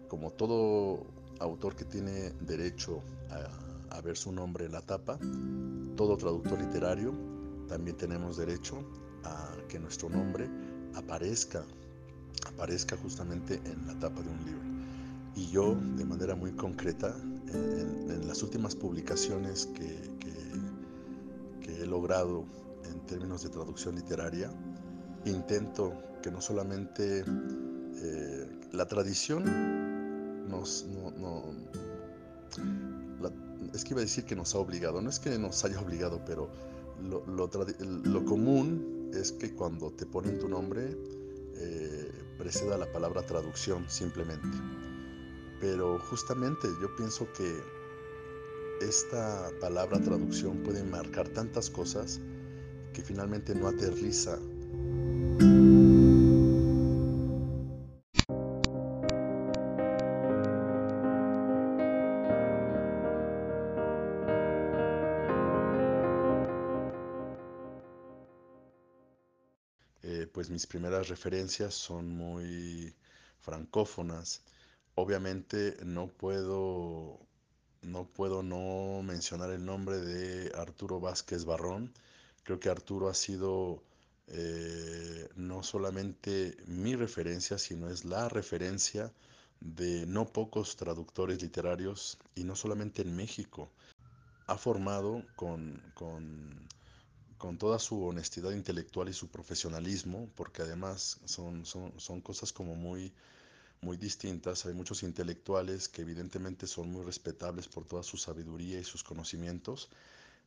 como 0.07 0.31
todo 0.31 1.05
autor 1.39 1.75
que 1.75 1.85
tiene 1.85 2.31
derecho 2.41 3.03
a, 3.29 3.64
a, 3.89 4.01
ver 4.01 4.17
su 4.17 4.31
nombre 4.31 4.65
en 4.65 4.71
la 4.71 4.81
tapa, 4.81 5.17
todo 5.95 6.17
traductor 6.17 6.59
literario 6.59 7.13
también 7.67 7.97
tenemos 7.97 8.37
derecho 8.37 8.77
a 9.23 9.49
que 9.67 9.79
nuestro 9.79 10.09
nombre 10.09 10.49
aparezca, 10.93 11.63
aparezca 12.47 12.95
justamente 12.97 13.59
en 13.65 13.87
la 13.87 13.97
tapa 13.99 14.21
de 14.21 14.29
un 14.29 14.45
libro. 14.45 14.75
Y 15.35 15.47
yo, 15.47 15.75
de 15.75 16.05
manera 16.05 16.35
muy 16.35 16.51
concreta, 16.51 17.15
en, 17.53 18.27
las 18.27 18.41
últimas 18.43 18.75
publicaciones 18.75 19.67
que, 19.67 20.15
que, 21.61 21.81
he 21.81 21.85
logrado 21.85 22.45
en 22.85 22.99
términos 23.05 23.43
de 23.43 23.49
traducción 23.49 23.95
literaria, 23.95 24.51
intento 25.25 25.93
que 26.21 26.31
no 26.31 26.39
solamente 26.39 27.23
eh, 27.25 28.59
la 28.71 28.85
tradición 28.85 29.43
nos... 30.47 30.85
es 33.75 33.83
que 33.83 33.93
iba 33.93 34.01
a 34.01 34.05
decir 34.05 34.25
que 34.25 34.35
nos 34.35 34.55
ha 34.55 34.59
obligado, 34.59 35.01
no 35.01 35.09
es 35.09 35.19
que 35.19 35.37
nos 35.37 35.63
haya 35.65 35.79
obligado, 35.79 36.21
pero 36.25 36.49
lo, 37.03 37.25
lo, 37.27 37.49
lo 37.79 38.25
común 38.25 39.11
es 39.13 39.31
que 39.33 39.53
cuando 39.53 39.91
te 39.91 40.05
ponen 40.05 40.39
tu 40.39 40.47
nombre 40.47 40.97
eh, 41.57 42.11
preceda 42.37 42.77
la 42.77 42.91
palabra 42.91 43.25
traducción 43.25 43.85
simplemente. 43.89 44.57
Pero 45.59 45.99
justamente 45.99 46.67
yo 46.81 46.95
pienso 46.95 47.27
que 47.33 47.61
esta 48.81 49.49
palabra 49.61 49.99
traducción 50.01 50.57
puede 50.63 50.83
marcar 50.83 51.29
tantas 51.29 51.69
cosas 51.69 52.19
que 52.93 53.01
finalmente 53.01 53.55
no 53.55 53.67
aterriza. 53.67 54.37
Mis 70.55 70.65
primeras 70.67 71.09
referencias 71.09 71.73
son 71.73 72.09
muy 72.09 72.95
francófonas 73.41 74.41
obviamente 74.95 75.77
no 75.83 76.07
puedo 76.07 77.19
no 77.81 78.05
puedo 78.05 78.41
no 78.41 79.03
mencionar 79.03 79.51
el 79.51 79.63
nombre 79.63 79.97
de 79.97 80.51
Arturo 80.55 80.99
Vázquez 80.99 81.45
Barrón. 81.45 81.93
Creo 82.43 82.59
que 82.59 82.69
Arturo 82.69 83.09
ha 83.09 83.13
sido 83.13 83.83
eh, 84.27 85.29
no 85.35 85.61
solamente 85.61 86.57
mi 86.65 86.95
referencia, 86.95 87.59
sino 87.59 87.89
es 87.89 88.03
la 88.05 88.27
referencia 88.27 89.13
de 89.59 90.07
no 90.07 90.25
pocos 90.25 90.77
traductores 90.77 91.43
literarios 91.43 92.17
y 92.33 92.43
no 92.43 92.55
solamente 92.55 93.03
en 93.03 93.15
México. 93.15 93.69
Ha 94.47 94.57
formado 94.57 95.23
con, 95.35 95.79
con, 95.93 96.67
con 97.37 97.57
toda 97.57 97.79
su 97.79 98.03
honestidad 98.03 98.51
intelectual 98.51 99.09
y 99.09 99.13
su 99.13 99.27
profesionalismo, 99.27 100.29
porque 100.35 100.61
además 100.61 101.19
son, 101.25 101.65
son, 101.65 101.93
son 101.99 102.21
cosas 102.21 102.53
como 102.53 102.75
muy 102.75 103.13
muy 103.81 103.97
distintas. 103.97 104.65
Hay 104.65 104.73
muchos 104.73 105.03
intelectuales 105.03 105.87
que 105.87 106.01
evidentemente 106.01 106.67
son 106.67 106.91
muy 106.91 107.03
respetables 107.05 107.67
por 107.67 107.85
toda 107.85 108.03
su 108.03 108.17
sabiduría 108.17 108.79
y 108.79 108.83
sus 108.83 109.03
conocimientos. 109.03 109.89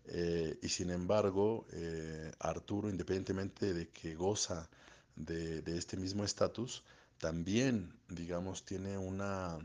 Eh, 0.07 0.59
y 0.62 0.68
sin 0.68 0.90
embargo, 0.90 1.66
eh, 1.73 2.33
Arturo, 2.40 2.88
independientemente 2.90 3.75
de 3.75 3.88
que 3.88 4.14
goza 4.14 4.68
de, 5.16 5.62
de 5.62 5.78
este 5.78 5.97
mismo 5.97 6.25
estatus, 6.25 6.83
también, 7.18 7.92
digamos, 8.09 8.64
tiene, 8.64 8.97
una, 8.97 9.59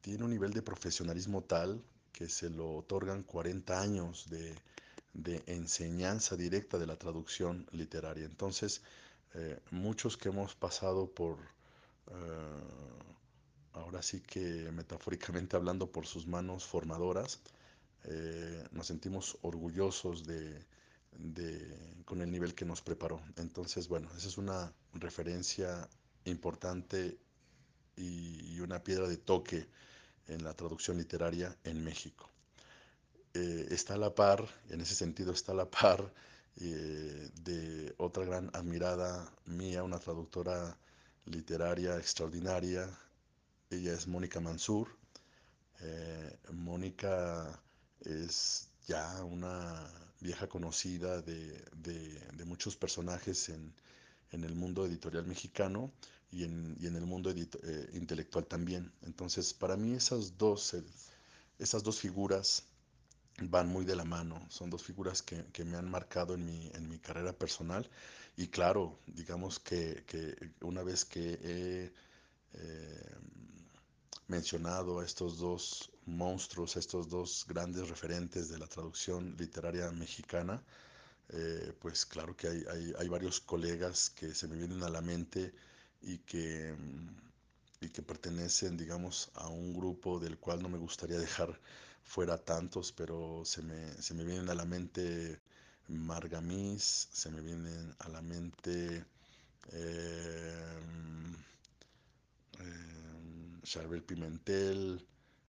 tiene 0.00 0.24
un 0.24 0.30
nivel 0.30 0.52
de 0.52 0.62
profesionalismo 0.62 1.42
tal 1.42 1.82
que 2.12 2.28
se 2.28 2.48
lo 2.48 2.76
otorgan 2.76 3.22
40 3.22 3.80
años 3.80 4.30
de, 4.30 4.54
de 5.16 5.42
enseñanza 5.46 6.36
directa 6.36 6.78
de 6.78 6.86
la 6.86 6.96
traducción 6.96 7.66
literaria. 7.72 8.24
Entonces, 8.24 8.82
eh, 9.34 9.58
muchos 9.70 10.16
que 10.16 10.28
hemos 10.28 10.54
pasado 10.54 11.08
por, 11.10 11.38
Uh, 12.08 13.78
ahora 13.78 14.00
sí 14.02 14.20
que 14.20 14.70
metafóricamente 14.72 15.56
hablando 15.56 15.90
por 15.90 16.06
sus 16.06 16.26
manos 16.26 16.64
formadoras, 16.64 17.40
eh, 18.04 18.64
nos 18.70 18.86
sentimos 18.86 19.36
orgullosos 19.42 20.24
de, 20.24 20.64
con 22.04 22.22
el 22.22 22.30
nivel 22.30 22.54
que 22.54 22.64
nos 22.64 22.80
preparó. 22.80 23.20
Entonces, 23.36 23.88
bueno, 23.88 24.08
esa 24.16 24.28
es 24.28 24.38
una 24.38 24.72
referencia 24.94 25.88
importante 26.24 27.18
y, 27.96 28.60
una 28.60 28.82
piedra 28.82 29.06
de 29.06 29.16
toque 29.16 29.68
en 30.26 30.42
la 30.42 30.54
traducción 30.54 30.96
literaria 30.96 31.56
en 31.64 31.84
México. 31.84 32.28
Eh, 33.36 33.66
está 33.70 33.94
a 33.94 33.98
la 33.98 34.14
par, 34.14 34.48
en 34.70 34.80
ese 34.80 34.94
sentido 34.94 35.32
está 35.32 35.52
a 35.52 35.56
la 35.56 35.70
par 35.70 36.00
eh, 36.56 37.28
de 37.44 37.94
otra 37.98 38.24
gran 38.24 38.48
admirada 38.54 39.30
mía, 39.44 39.82
una 39.82 39.98
traductora 39.98 40.78
literaria 41.26 41.98
extraordinaria. 41.98 42.88
Ella 43.68 43.92
es 43.92 44.06
Mónica 44.06 44.40
Mansur. 44.40 44.88
Eh, 45.80 46.38
Mónica 46.52 47.60
es 48.00 48.70
ya 48.86 49.22
una 49.22 49.86
vieja 50.20 50.46
conocida 50.48 51.20
de, 51.20 51.62
muchos 52.46 52.74
personajes 52.74 53.50
en, 53.50 53.74
el 54.30 54.54
mundo 54.54 54.86
editorial 54.86 55.26
mexicano 55.26 55.92
y 56.30 56.44
en, 56.44 56.78
el 56.80 57.04
mundo 57.04 57.34
intelectual 57.92 58.46
también. 58.46 58.90
Entonces, 59.02 59.52
para 59.52 59.76
mí 59.76 59.92
esas 59.94 60.38
dos, 60.38 60.74
esas 61.58 61.82
dos 61.82 62.00
figuras 62.00 62.64
van 63.42 63.68
muy 63.68 63.84
de 63.84 63.96
la 63.96 64.04
mano, 64.04 64.46
son 64.48 64.70
dos 64.70 64.82
figuras 64.82 65.22
que, 65.22 65.64
me 65.64 65.76
han 65.76 65.90
marcado 65.90 66.34
en 66.34 66.44
mi, 66.44 66.70
en 66.74 66.88
mi, 66.88 66.98
carrera 66.98 67.32
personal. 67.32 67.88
Y 68.36 68.48
claro, 68.48 68.98
digamos 69.06 69.58
que, 69.58 70.04
una 70.60 70.82
vez 70.82 71.04
que 71.04 71.38
he 71.42 71.92
eh, 72.54 73.14
mencionado 74.28 75.00
a 75.00 75.04
estos 75.04 75.38
dos 75.38 75.90
monstruos, 76.06 76.76
estos 76.76 77.08
dos 77.08 77.44
grandes 77.48 77.88
referentes 77.88 78.48
de 78.48 78.58
la 78.58 78.66
traducción 78.66 79.36
literaria 79.38 79.90
mexicana, 79.90 80.62
eh, 81.30 81.72
pues 81.80 82.06
claro 82.06 82.36
que 82.36 82.48
hay, 82.48 82.94
hay, 82.98 83.08
varios 83.08 83.40
colegas 83.40 84.10
que 84.10 84.34
se 84.34 84.46
me 84.46 84.56
vienen 84.56 84.82
a 84.84 84.88
la 84.88 85.00
mente 85.00 85.52
y 86.02 86.18
que, 86.18 86.74
y 87.80 87.88
que 87.90 88.02
pertenecen, 88.02 88.76
digamos, 88.76 89.30
a 89.34 89.48
un 89.48 89.74
grupo 89.74 90.20
del 90.20 90.38
cual 90.38 90.62
no 90.62 90.68
me 90.68 90.78
gustaría 90.78 91.18
dejar 91.18 91.58
fuera 92.06 92.38
tantos, 92.38 92.92
pero 92.92 93.42
se 93.44 93.62
me, 93.62 93.92
se 94.02 94.14
me 94.14 94.24
vienen 94.24 94.48
a 94.50 94.54
la 94.54 94.64
mente 94.64 95.40
Margamis, 95.88 97.08
se 97.12 97.30
me 97.30 97.40
vienen 97.42 97.94
a 98.00 98.08
la 98.08 98.22
mente 98.22 99.04
eh, 99.72 100.76
Pimentel, 104.06 105.04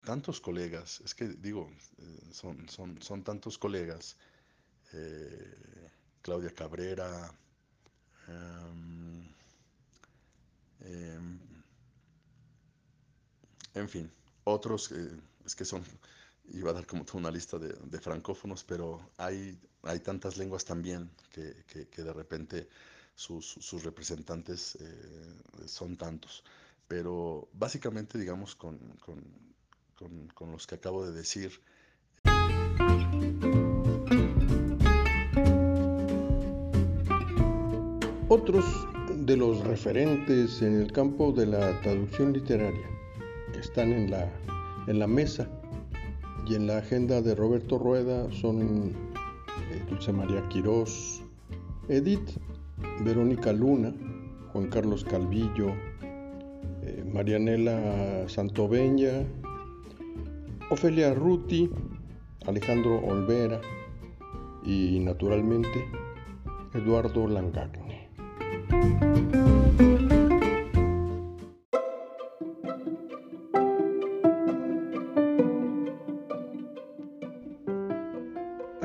tantos 0.04 0.40
colegas, 0.40 1.00
es 1.04 1.14
que 1.14 1.28
digo, 1.28 1.70
eh, 1.98 2.20
son, 2.32 2.68
son, 2.68 3.00
son 3.02 3.22
tantos 3.22 3.58
colegas, 3.58 4.16
eh, 4.92 5.90
Claudia 6.22 6.50
Cabrera, 6.54 7.30
em, 8.28 9.28
en 13.74 13.88
fin, 13.88 14.10
otros, 14.44 14.90
es 15.44 15.54
que 15.54 15.64
son, 15.64 15.84
iba 16.52 16.70
a 16.70 16.74
dar 16.74 16.86
como 16.86 17.04
toda 17.04 17.18
una 17.18 17.30
lista 17.30 17.58
de, 17.58 18.00
francófonos, 18.00 18.64
pero 18.64 19.10
hay, 19.18 19.58
hay 19.82 20.00
tantas 20.00 20.36
lenguas 20.36 20.64
también 20.64 21.10
que, 21.32 21.64
que, 21.90 22.02
de 22.02 22.12
repente 22.12 22.68
sus, 23.14 23.46
sus 23.46 23.82
representantes 23.82 24.76
eh, 24.80 25.66
son 25.66 25.96
tantos. 25.96 26.44
Pero 26.88 27.48
básicamente, 27.52 28.18
digamos, 28.18 28.54
con, 28.54 28.78
con, 29.04 29.22
con, 29.96 30.28
con 30.28 30.52
los 30.52 30.66
que 30.66 30.76
acabo 30.76 31.04
de 31.04 31.12
decir, 31.12 31.60
Otros 38.28 38.64
de 39.24 39.36
los 39.36 39.60
referentes 39.60 40.60
en 40.60 40.80
el 40.80 40.90
campo 40.90 41.30
de 41.30 41.46
la 41.46 41.80
traducción 41.82 42.32
literaria 42.32 42.86
están 43.56 43.92
en 43.92 44.10
la, 44.10 44.28
en 44.88 44.98
la 44.98 45.06
mesa 45.06 45.48
y 46.46 46.54
en 46.54 46.66
la 46.66 46.78
agenda 46.78 47.20
de 47.22 47.34
Roberto 47.34 47.78
Rueda 47.78 48.30
son 48.30 48.92
eh, 49.72 49.82
Dulce 49.88 50.12
María 50.12 50.46
Quirós, 50.48 51.22
Edith, 51.88 52.30
Verónica 53.04 53.52
Luna, 53.52 53.92
Juan 54.52 54.68
Carlos 54.68 55.04
Calvillo, 55.04 55.72
eh, 56.82 57.04
Marianela 57.12 58.28
Santoveña, 58.28 59.24
Ofelia 60.70 61.14
Ruti, 61.14 61.70
Alejandro 62.46 63.00
Olvera 63.04 63.60
y 64.64 65.00
naturalmente 65.00 65.84
Eduardo 66.74 67.26
Langagne. 67.26 68.08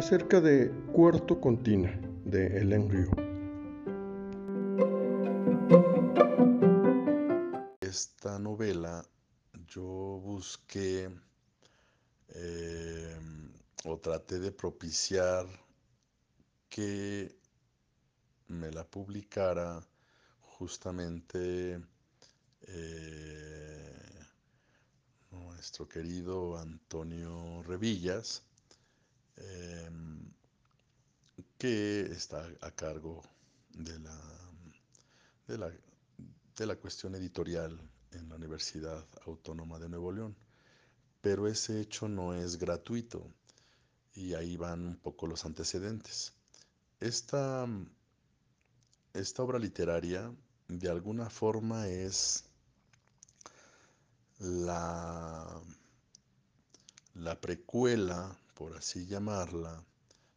Acerca 0.04 0.42
de 0.42 0.72
Cuarto 0.94 1.40
Contina 1.40 1.92
de 2.26 2.48
Helen 2.58 2.90
Ryu. 2.90 3.12
Esta 7.82 8.40
novela 8.40 9.06
yo 9.68 10.20
busqué 10.24 11.08
eh, 12.30 13.16
o 13.86 14.00
traté 14.00 14.40
de 14.40 14.52
propiciar 14.52 15.46
que 16.68 17.38
me 18.48 18.72
la 18.72 18.84
publicara 18.84 19.88
justamente 20.58 21.80
eh, 22.64 24.26
nuestro 25.30 25.88
querido 25.88 26.58
Antonio 26.58 27.62
Revillas, 27.62 28.44
em, 29.42 30.32
que 31.58 32.02
está 32.12 32.48
a 32.62 32.72
cargo 32.72 33.22
de 33.70 34.00
la, 34.00 34.18
de 35.48 35.58
la, 35.58 35.72
de 36.58 36.66
la 36.66 36.76
cuestión 36.76 37.16
editorial 37.16 37.80
en 38.12 38.30
la 38.30 38.36
Universidad 38.36 39.06
Autónoma 39.26 39.80
de 39.80 39.90
Nuevo 39.90 40.12
León. 40.12 40.36
Pero 41.22 41.48
ese 41.48 41.80
hecho 41.82 42.08
no 42.08 42.34
es 42.34 42.58
gratuito 42.58 43.32
y 44.16 44.34
ahí 44.34 44.58
van 44.58 44.88
un 44.88 44.98
poco 44.98 45.28
los 45.28 45.46
antecedentes. 45.46 46.34
Esta 47.00 47.68
esta 49.14 49.44
obra 49.44 49.60
literaria 49.60 50.34
de 50.68 50.90
alguna 50.90 51.30
forma 51.30 51.88
es 51.88 52.46
la, 54.40 55.62
la 57.16 57.40
precuela, 57.42 58.38
por 58.54 58.76
así 58.76 59.06
llamarla, 59.06 59.84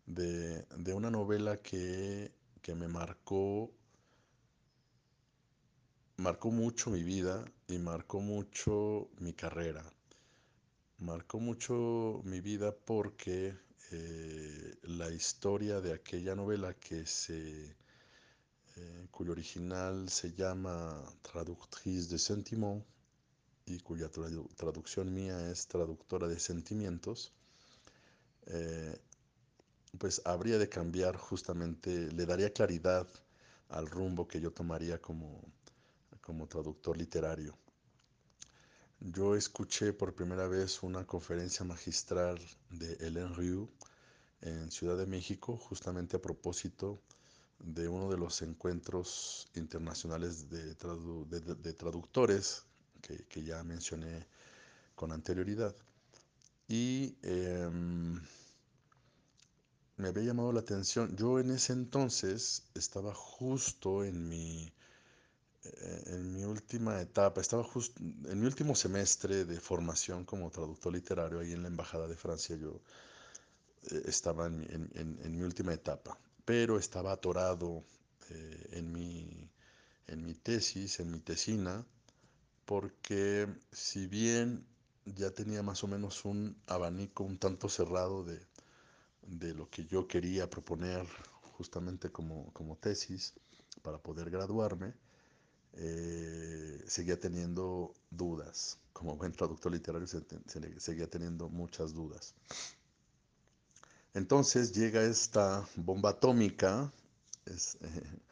de, 0.06 0.66
una 0.94 1.10
novela 1.10 1.60
que, 1.62 2.32
que, 2.62 2.74
me 2.74 2.88
marcó, 2.88 3.72
marcó 6.16 6.50
mucho 6.50 6.90
mi 6.90 7.02
vida 7.02 7.44
y 7.68 7.78
marcó 7.78 8.20
mucho 8.20 9.10
mi 9.18 9.32
carrera. 9.32 9.84
Marcó 10.98 11.40
mucho 11.40 12.22
mi 12.24 12.40
vida 12.40 12.74
porque 12.74 13.56
eh, 13.90 14.74
la 14.82 15.10
historia 15.10 15.80
de 15.80 15.92
aquella 15.92 16.34
novela 16.34 16.74
que 16.74 17.06
se 17.06 17.76
eh, 18.76 19.06
cuyo 19.10 19.32
original 19.32 20.08
se 20.08 20.32
llama 20.32 21.00
Traductrice 21.22 22.10
de 22.10 22.18
Sentiment 22.18 22.84
y 23.66 23.78
cuya 23.80 24.10
traducción 24.56 25.14
mía 25.14 25.50
es 25.50 25.68
traductora 25.68 26.26
de 26.26 26.40
sentimientos, 26.40 27.32
eh, 28.46 28.98
pues 29.98 30.22
habría 30.24 30.58
de 30.58 30.68
cambiar 30.68 31.16
justamente, 31.16 32.12
le 32.12 32.26
daría 32.26 32.52
claridad 32.52 33.06
al 33.68 33.86
rumbo 33.88 34.26
que 34.28 34.40
yo 34.40 34.52
tomaría 34.52 35.00
como, 35.00 35.40
como 36.20 36.46
traductor 36.46 36.96
literario. 36.96 37.56
Yo 39.00 39.36
escuché 39.36 39.92
por 39.92 40.14
primera 40.14 40.48
vez 40.48 40.82
una 40.82 41.06
conferencia 41.06 41.64
magistral 41.64 42.38
de 42.70 42.96
Hélène 43.00 43.34
Rieu 43.34 43.68
en 44.40 44.70
Ciudad 44.70 44.96
de 44.96 45.06
México, 45.06 45.56
justamente 45.56 46.16
a 46.16 46.22
propósito 46.22 47.00
de 47.58 47.88
uno 47.88 48.10
de 48.10 48.18
los 48.18 48.42
encuentros 48.42 49.48
internacionales 49.54 50.48
de, 50.50 50.74
traductores 51.74 52.64
que, 53.00 53.42
ya 53.42 53.62
mencioné 53.64 54.26
con 54.94 55.12
anterioridad. 55.12 55.74
Y 56.68 57.16
em, 57.22 58.20
me 59.96 60.08
había 60.08 60.24
llamado 60.24 60.52
la 60.52 60.60
atención, 60.60 61.16
yo 61.16 61.38
en 61.38 61.50
ese 61.50 61.72
entonces 61.72 62.64
estaba 62.74 63.14
justo 63.14 64.04
en 64.04 64.28
mi, 64.28 64.72
eh, 65.64 66.02
en 66.06 66.32
mi 66.32 66.44
última 66.44 67.00
etapa, 67.00 67.40
estaba 67.40 67.64
justo 67.64 68.00
en 68.02 68.40
mi 68.40 68.46
último 68.46 68.74
semestre 68.74 69.44
de 69.44 69.60
formación 69.60 70.24
como 70.24 70.50
traductor 70.50 70.92
literario 70.92 71.40
ahí 71.40 71.52
en 71.52 71.62
la 71.62 71.68
Embajada 71.68 72.08
de 72.08 72.16
Francia. 72.16 72.56
Yo 72.56 72.80
eh, 73.90 74.02
estaba 74.06 74.46
en, 74.46 75.36
mi 75.36 75.42
última 75.42 75.74
etapa, 75.74 76.18
pero 76.44 76.78
estaba 76.78 77.12
atorado 77.12 77.84
eh, 78.30 78.68
en, 78.72 78.90
mi, 78.90 79.48
en 80.08 80.24
mi 80.24 80.34
tesis, 80.34 80.98
en 81.00 81.10
mi 81.12 81.20
tesina, 81.20 81.84
porque 82.64 83.46
si 83.70 84.06
bien 84.06 84.66
ya 85.06 85.30
tenía 85.30 85.62
más 85.62 85.84
o 85.84 85.88
menos 85.88 86.24
un 86.24 86.56
abanico 86.66 87.24
un 87.24 87.38
tanto 87.38 87.68
cerrado 87.68 88.24
de, 88.24 89.54
lo 89.54 89.68
que 89.68 89.86
yo 89.86 90.06
quería 90.06 90.48
proponer 90.48 91.06
justamente 91.56 92.10
como, 92.10 92.78
tesis 92.80 93.34
para 93.82 93.98
poder 93.98 94.30
graduarme, 94.30 94.94
eh, 95.74 96.82
seguía 96.86 97.18
teniendo 97.18 97.92
dudas. 98.10 98.78
Como 98.92 99.16
buen 99.16 99.32
traductor 99.32 99.72
literario 99.72 100.06
seguía 100.06 101.08
teniendo 101.08 101.48
muchas 101.48 101.92
dudas. 101.92 102.34
Entonces 104.14 104.72
llega 104.72 105.02
esta 105.02 105.66
bomba 105.74 106.10
atómica, 106.10 106.92
es, 107.46 107.76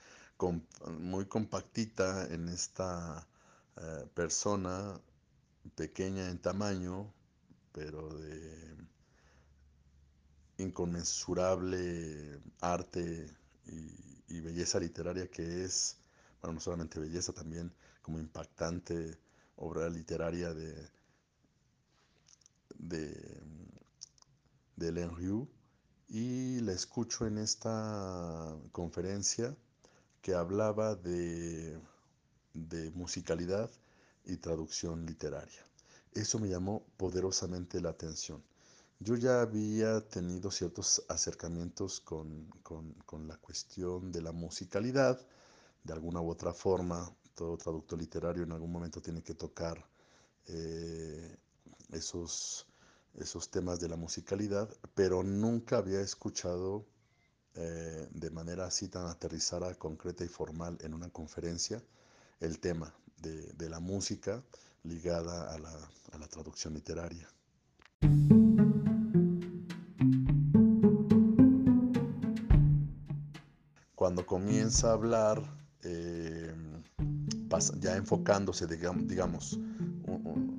muy 0.99 1.27
compactita 1.27 2.27
en 2.33 2.49
esta 2.49 3.27
eh, 3.77 4.07
persona, 4.15 5.01
pequeña 5.75 6.29
en 6.31 6.39
tamaño, 6.39 7.13
pero 7.73 8.09
de 8.19 8.77
inconmensurable 10.59 12.41
arte 12.61 13.27
y, 13.67 14.41
belleza 14.41 14.81
literaria 14.81 15.29
que 15.29 15.65
es, 15.65 15.99
bueno, 16.41 16.55
no 16.55 16.61
solamente 16.61 16.99
belleza, 16.99 17.33
también 17.33 17.73
como 18.01 18.19
impactante 18.19 19.19
obra 19.57 19.89
literaria 19.89 20.53
de, 20.53 20.89
de, 22.79 23.41
de 24.77 24.93
y 26.09 26.61
la 26.61 26.73
escucho 26.73 27.27
en 27.27 27.39
esta 27.39 28.55
conferencia 28.71 29.57
que 30.21 30.35
hablaba 30.35 30.95
de, 30.95 31.81
musicalidad 32.95 33.71
y 34.25 34.37
traducción 34.37 35.07
literaria. 35.07 35.67
Eso 36.13 36.39
me 36.39 36.49
llamó 36.49 36.85
poderosamente 36.97 37.81
la 37.81 37.91
atención. 37.91 38.43
Yo 39.01 39.17
ya 39.17 39.41
había 39.41 40.01
tenido 40.09 40.51
ciertos 40.51 41.03
acercamientos 41.09 42.01
con, 42.01 42.49
la 43.27 43.37
cuestión 43.39 44.13
de 44.13 44.23
la 44.23 44.33
musicalidad, 44.33 45.21
de 45.83 45.93
alguna 45.93 46.21
u 46.21 46.31
otra 46.31 46.53
forma, 46.53 47.13
todo 47.35 47.57
traductor 47.57 47.99
literario 47.99 48.45
en 48.45 48.53
algún 48.53 48.71
momento 48.71 49.01
tiene 49.01 49.23
que 49.23 49.35
tocar 49.35 49.85
eh, 50.47 51.37
esos 51.91 52.67
esos 53.15 53.51
temas 53.51 53.79
de 53.79 53.89
la 53.89 53.97
musicalidad, 53.97 54.71
pero 54.95 55.23
nunca 55.23 55.79
había 55.79 56.01
escuchado 56.01 56.87
eh, 57.55 58.09
de 58.11 58.31
manera 58.31 58.67
así 58.67 58.89
tan 58.89 59.07
aterrizada, 59.07 59.75
concreta 59.75 60.25
y 60.25 60.29
formal 60.29 60.79
en 60.81 60.95
una 60.95 61.11
conferencia 61.11 61.83
el 62.41 62.59
tema 62.59 62.95
de, 63.23 63.71
la 63.71 63.81
música 63.81 64.43
ligada 64.83 65.55
a 65.55 65.59
la, 65.59 66.29
traducción 66.29 66.75
literaria. 66.75 67.29
Cuando 73.95 74.27
comienza 74.27 74.91
a 74.91 74.93
hablar, 74.93 75.43
eh, 75.83 76.55
ya 77.79 77.97
enfocándose, 77.97 78.67
digamos, 78.67 79.59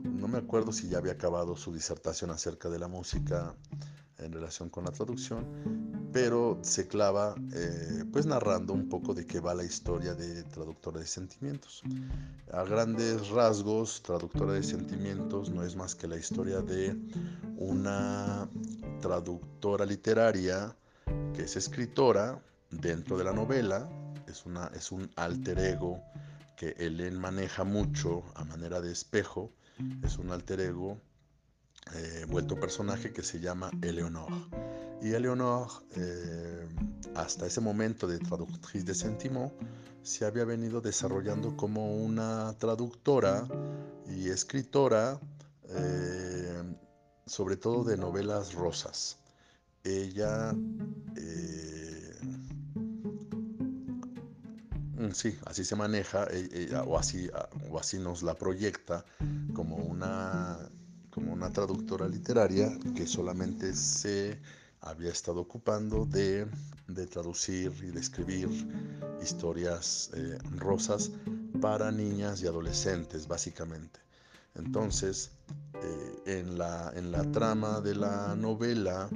no 0.04 0.28
me 0.28 0.38
acuerdo 0.38 0.72
si 0.72 0.88
ya 0.88 1.00
había 1.00 1.14
acabado 1.14 1.56
su 1.58 1.74
disertación 1.74 2.32
acerca 2.32 2.70
de 2.70 2.80
la 2.80 2.88
música 2.88 3.56
en 4.18 4.32
relación 4.32 4.70
con 4.70 4.86
la 4.86 4.92
traducción, 4.92 5.93
pero 6.14 6.60
se 6.62 6.88
clava 6.88 7.36
eh, 7.54 8.06
pues 8.12 8.28
narrando 8.28 8.72
un 8.72 8.88
poco 8.88 9.16
de 9.16 9.26
qué 9.26 9.40
va 9.40 9.56
la 9.56 9.64
historia 9.64 10.14
de 10.14 10.44
Traductora 10.44 11.00
de 11.00 11.08
Sentimientos. 11.08 11.82
A 12.52 12.64
grandes 12.64 13.30
rasgos, 13.30 14.04
Traductora 14.04 14.54
de 14.54 14.64
Sentimientos 14.64 15.50
no 15.50 15.64
es 15.64 15.76
más 15.76 15.96
que 15.96 16.08
la 16.08 16.18
historia 16.18 16.62
de 16.62 16.96
una 17.58 18.48
traductora 19.02 19.86
literaria 19.86 20.76
que 21.34 21.44
es 21.44 21.56
escritora 21.56 22.40
dentro 22.70 23.18
de 23.18 23.24
la 23.24 23.34
novela, 23.34 23.90
es, 24.28 24.46
una, 24.46 24.68
es 24.76 24.92
un 24.92 25.10
alter 25.16 25.60
ego 25.60 26.00
que 26.56 26.76
Helen 26.78 27.20
maneja 27.20 27.64
mucho 27.64 28.24
a 28.36 28.44
manera 28.44 28.82
de 28.82 28.92
espejo, 28.92 29.52
es 30.04 30.18
un 30.20 30.32
alter 30.32 30.62
ego 30.62 31.00
eh, 31.96 32.26
vuelto 32.30 32.60
personaje 32.60 33.12
que 33.12 33.24
se 33.24 33.40
llama 33.40 33.72
Eleonor. 33.82 34.32
Y 35.04 35.14
Eleonor, 35.14 35.68
eh, 35.96 36.68
hasta 37.16 37.46
ese 37.46 37.62
momento 37.62 38.08
de 38.08 38.20
traductriz 38.20 38.86
de 38.86 38.96
Sentiment, 38.96 39.52
se 40.02 40.26
había 40.26 40.46
venido 40.46 40.82
desarrollando 40.82 41.56
como 41.56 41.98
una 41.98 42.56
traductora 42.58 43.46
y 44.10 44.30
escritora, 44.30 45.20
eh, 45.70 46.64
sobre 47.26 47.58
todo 47.58 47.84
de 47.84 47.98
novelas 47.98 48.54
rosas. 48.54 49.18
Ella 49.84 50.56
Mm, 55.04 55.12
sí, 55.12 55.38
así 55.46 55.66
se 55.66 55.76
maneja 55.76 56.26
eh, 56.32 56.48
eh, 56.52 56.76
o, 56.86 56.98
así, 56.98 57.30
o 57.70 57.78
así 57.80 57.98
nos 58.00 58.24
la 58.24 58.36
proyecta 58.36 59.04
como 59.54 59.76
una, 59.76 60.58
como 61.10 61.34
una 61.34 61.52
traductora 61.52 62.08
literaria 62.08 62.72
que 62.96 63.06
solamente 63.06 63.74
se 63.74 64.40
había 64.84 65.12
estado 65.12 65.42
ocupando 65.42 66.06
de, 66.06 66.48
traducir 67.10 67.72
y 67.82 67.88
de 67.88 68.00
escribir 68.00 68.50
historias 69.22 70.12
eh, 70.14 70.38
rosas 70.58 71.12
para 71.62 71.92
niñas 71.92 72.42
y 72.42 72.48
adolescentes, 72.48 73.28
básicamente. 73.28 74.00
Entonces, 74.56 75.32
en, 76.26 76.58
la, 76.58 76.92
en, 76.96 77.12
la, 77.12 77.24
trama 77.32 77.82
de 77.82 77.96
la 77.96 78.36
novela 78.36 79.10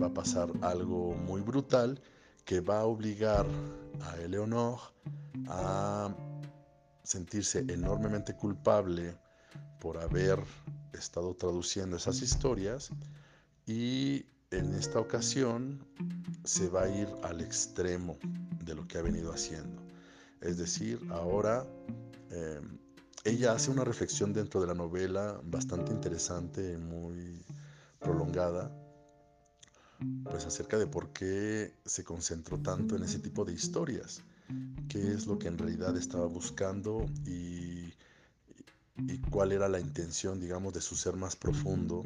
va 0.00 0.06
a 0.06 0.14
pasar 0.14 0.50
algo 0.62 1.14
muy 1.14 1.42
brutal 1.42 2.00
que 2.44 2.60
va 2.60 2.80
a 2.80 2.84
obligar 2.84 3.46
a 4.00 4.16
Eleonor 4.16 4.78
a 5.48 6.14
sentirse 7.02 7.64
enormemente 7.68 8.34
culpable 8.34 9.14
por 9.78 9.98
haber 9.98 10.38
estado 10.92 11.34
traduciendo 11.34 11.96
esas 11.96 12.22
historias 12.22 12.90
y 13.70 14.26
en 14.50 14.74
esta 14.74 14.98
ocasión 14.98 15.78
se 16.42 16.68
va 16.68 16.82
a 16.82 16.88
ir 16.88 17.06
al 17.22 17.40
extremo 17.40 18.18
de 18.64 18.74
lo 18.74 18.88
que 18.88 18.98
ha 18.98 19.02
venido 19.02 19.32
haciendo. 19.32 19.80
Es 20.40 20.58
decir, 20.58 20.98
ahora 21.10 21.64
em, 22.30 22.78
ella 23.22 23.52
hace 23.52 23.70
una 23.70 23.84
reflexión 23.84 24.32
dentro 24.32 24.60
de 24.60 24.66
la 24.66 24.74
novela 24.74 25.40
bastante 25.44 25.92
interesante 25.92 26.78
muy 26.78 27.44
prolongada 28.00 28.74
pues 30.24 30.46
acerca 30.46 30.76
de 30.76 30.88
por 30.88 31.12
qué 31.12 31.72
se 31.84 32.02
concentró 32.02 32.58
tanto 32.58 32.96
en 32.96 33.04
ese 33.04 33.20
tipo 33.20 33.44
de 33.44 33.52
historias, 33.52 34.22
qué 34.88 35.12
es 35.12 35.28
lo 35.28 35.38
que 35.38 35.46
en 35.46 35.58
realidad 35.58 35.96
estaba 35.96 36.26
buscando 36.26 37.06
y, 37.24 37.92
y 39.06 39.18
cuál 39.30 39.52
era 39.52 39.68
la 39.68 39.80
intención, 39.80 40.40
digamos, 40.40 40.72
de 40.72 40.80
su 40.80 40.96
ser 40.96 41.16
más 41.16 41.36
profundo 41.36 42.02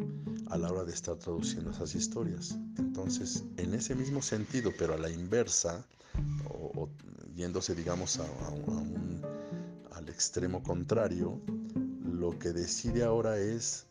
a 0.48 0.58
la 0.58 0.70
hora 0.70 0.84
de 0.84 0.92
estar 0.92 1.16
traduciendo 1.16 1.70
esas 1.70 1.94
historias. 1.94 2.56
Entonces, 2.78 3.44
en 3.56 3.74
ese 3.74 3.94
mismo 3.94 4.22
sentido, 4.22 4.72
pero 4.78 4.94
a 4.94 4.98
la 4.98 5.10
inversa, 5.10 5.84
o, 6.48 6.88
yéndose, 7.34 7.74
digamos, 7.74 8.20
al 9.92 10.08
extremo 10.08 10.62
contrario, 10.62 11.40
lo 12.04 12.38
que 12.38 12.52
decide 12.52 13.04
ahora 13.04 13.38
es, 13.38 13.86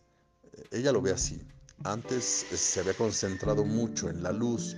ella 0.72 0.92
lo 0.92 1.02
ve 1.02 1.12
así, 1.12 1.42
antes 1.84 2.46
eh, 2.52 2.58
se 2.58 2.80
había 2.80 2.94
concentrado 2.94 3.66
mucho 3.66 4.10
en 4.10 4.24
la 4.24 4.32
luz 4.32 4.76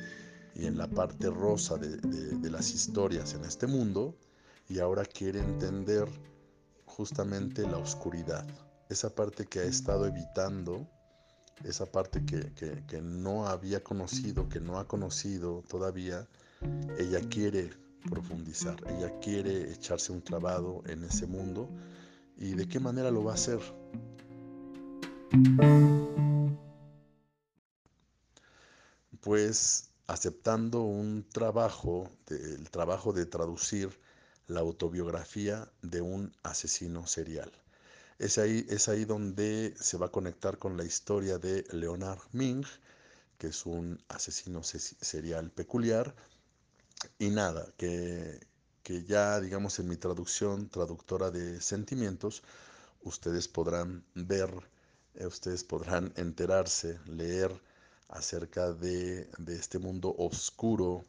y 0.55 0.65
en 0.65 0.77
la 0.77 0.88
parte 0.88 1.29
rosa 1.29 1.77
de, 1.77 2.49
las 2.49 2.73
historias 2.73 3.33
en 3.33 3.43
este 3.43 3.67
mundo 3.67 4.15
y 4.69 4.79
ahora 4.79 5.03
quiere 5.05 5.39
entender 5.39 6.07
justamente 6.95 7.63
la 7.63 7.77
oscuridad, 7.77 8.45
esa 8.89 9.13
parte 9.13 9.45
que 9.45 9.60
ha 9.60 9.63
estado 9.63 10.05
evitando, 10.05 10.88
esa 11.63 11.86
parte 11.86 12.25
que, 12.25 12.53
que, 12.53 13.01
no 13.01 13.47
había 13.47 13.84
conocido, 13.84 14.47
que 14.47 14.60
no 14.60 14.79
ha 14.79 14.88
conocido 14.88 15.63
todavía, 15.67 16.27
ella 16.97 17.19
quiere 17.29 17.71
profundizar, 18.10 18.77
ella 18.88 19.12
quiere 19.19 19.71
echarse 19.71 20.13
un 20.13 20.21
clavado 20.21 20.84
en 20.86 21.03
ese 21.03 21.27
mundo 21.27 21.69
y 22.38 22.53
de 22.53 22.67
qué 22.67 22.79
manera 22.79 23.12
lo 23.12 23.23
va 23.23 23.31
a 23.31 23.36
hacer 23.36 23.60
pues 29.25 29.89
aceptando 30.08 30.84
un 30.84 31.27
trabajo, 31.27 32.08
el 32.29 32.69
trabajo 32.69 33.12
de 33.12 33.25
traducir 33.25 33.89
la 34.47 34.62
autobiografía 34.62 35.69
de 35.81 36.01
un 36.01 36.31
asesino 36.43 37.08
serial. 37.08 37.51
Es 38.19 38.38
ahí, 38.38 38.65
es 38.69 38.88
ahí 38.88 39.05
donde 39.05 39.73
se 39.77 39.97
va 39.97 40.08
a 40.08 40.12
conectar 40.12 40.58
con 40.58 40.77
la 40.77 40.86
historia 40.86 41.38
de 41.38 41.65
Leonard 41.71 42.21
Ming, 42.31 42.65
que 43.38 43.47
es 43.47 43.65
un 43.65 44.01
asesino 44.08 44.63
serial 44.63 45.51
peculiar. 45.51 46.15
Y 47.19 47.29
nada, 47.29 47.67
que, 47.77 48.39
que 48.84 49.03
ya 49.03 49.41
digamos 49.41 49.79
en 49.79 49.88
mi 49.89 49.97
traducción, 49.97 50.69
traductora 50.69 51.31
de 51.31 51.60
sentimientos, 51.62 52.43
ustedes 53.03 53.47
podrán 53.47 54.05
ver, 54.15 54.49
eh, 55.15 55.25
ustedes 55.25 55.63
podrán 55.63 56.13
enterarse, 56.15 56.99
leer 57.05 57.51
acerca 58.10 58.71
de, 58.71 59.29
de 59.38 59.55
este 59.55 59.79
mundo 59.79 60.15
oscuro, 60.17 61.03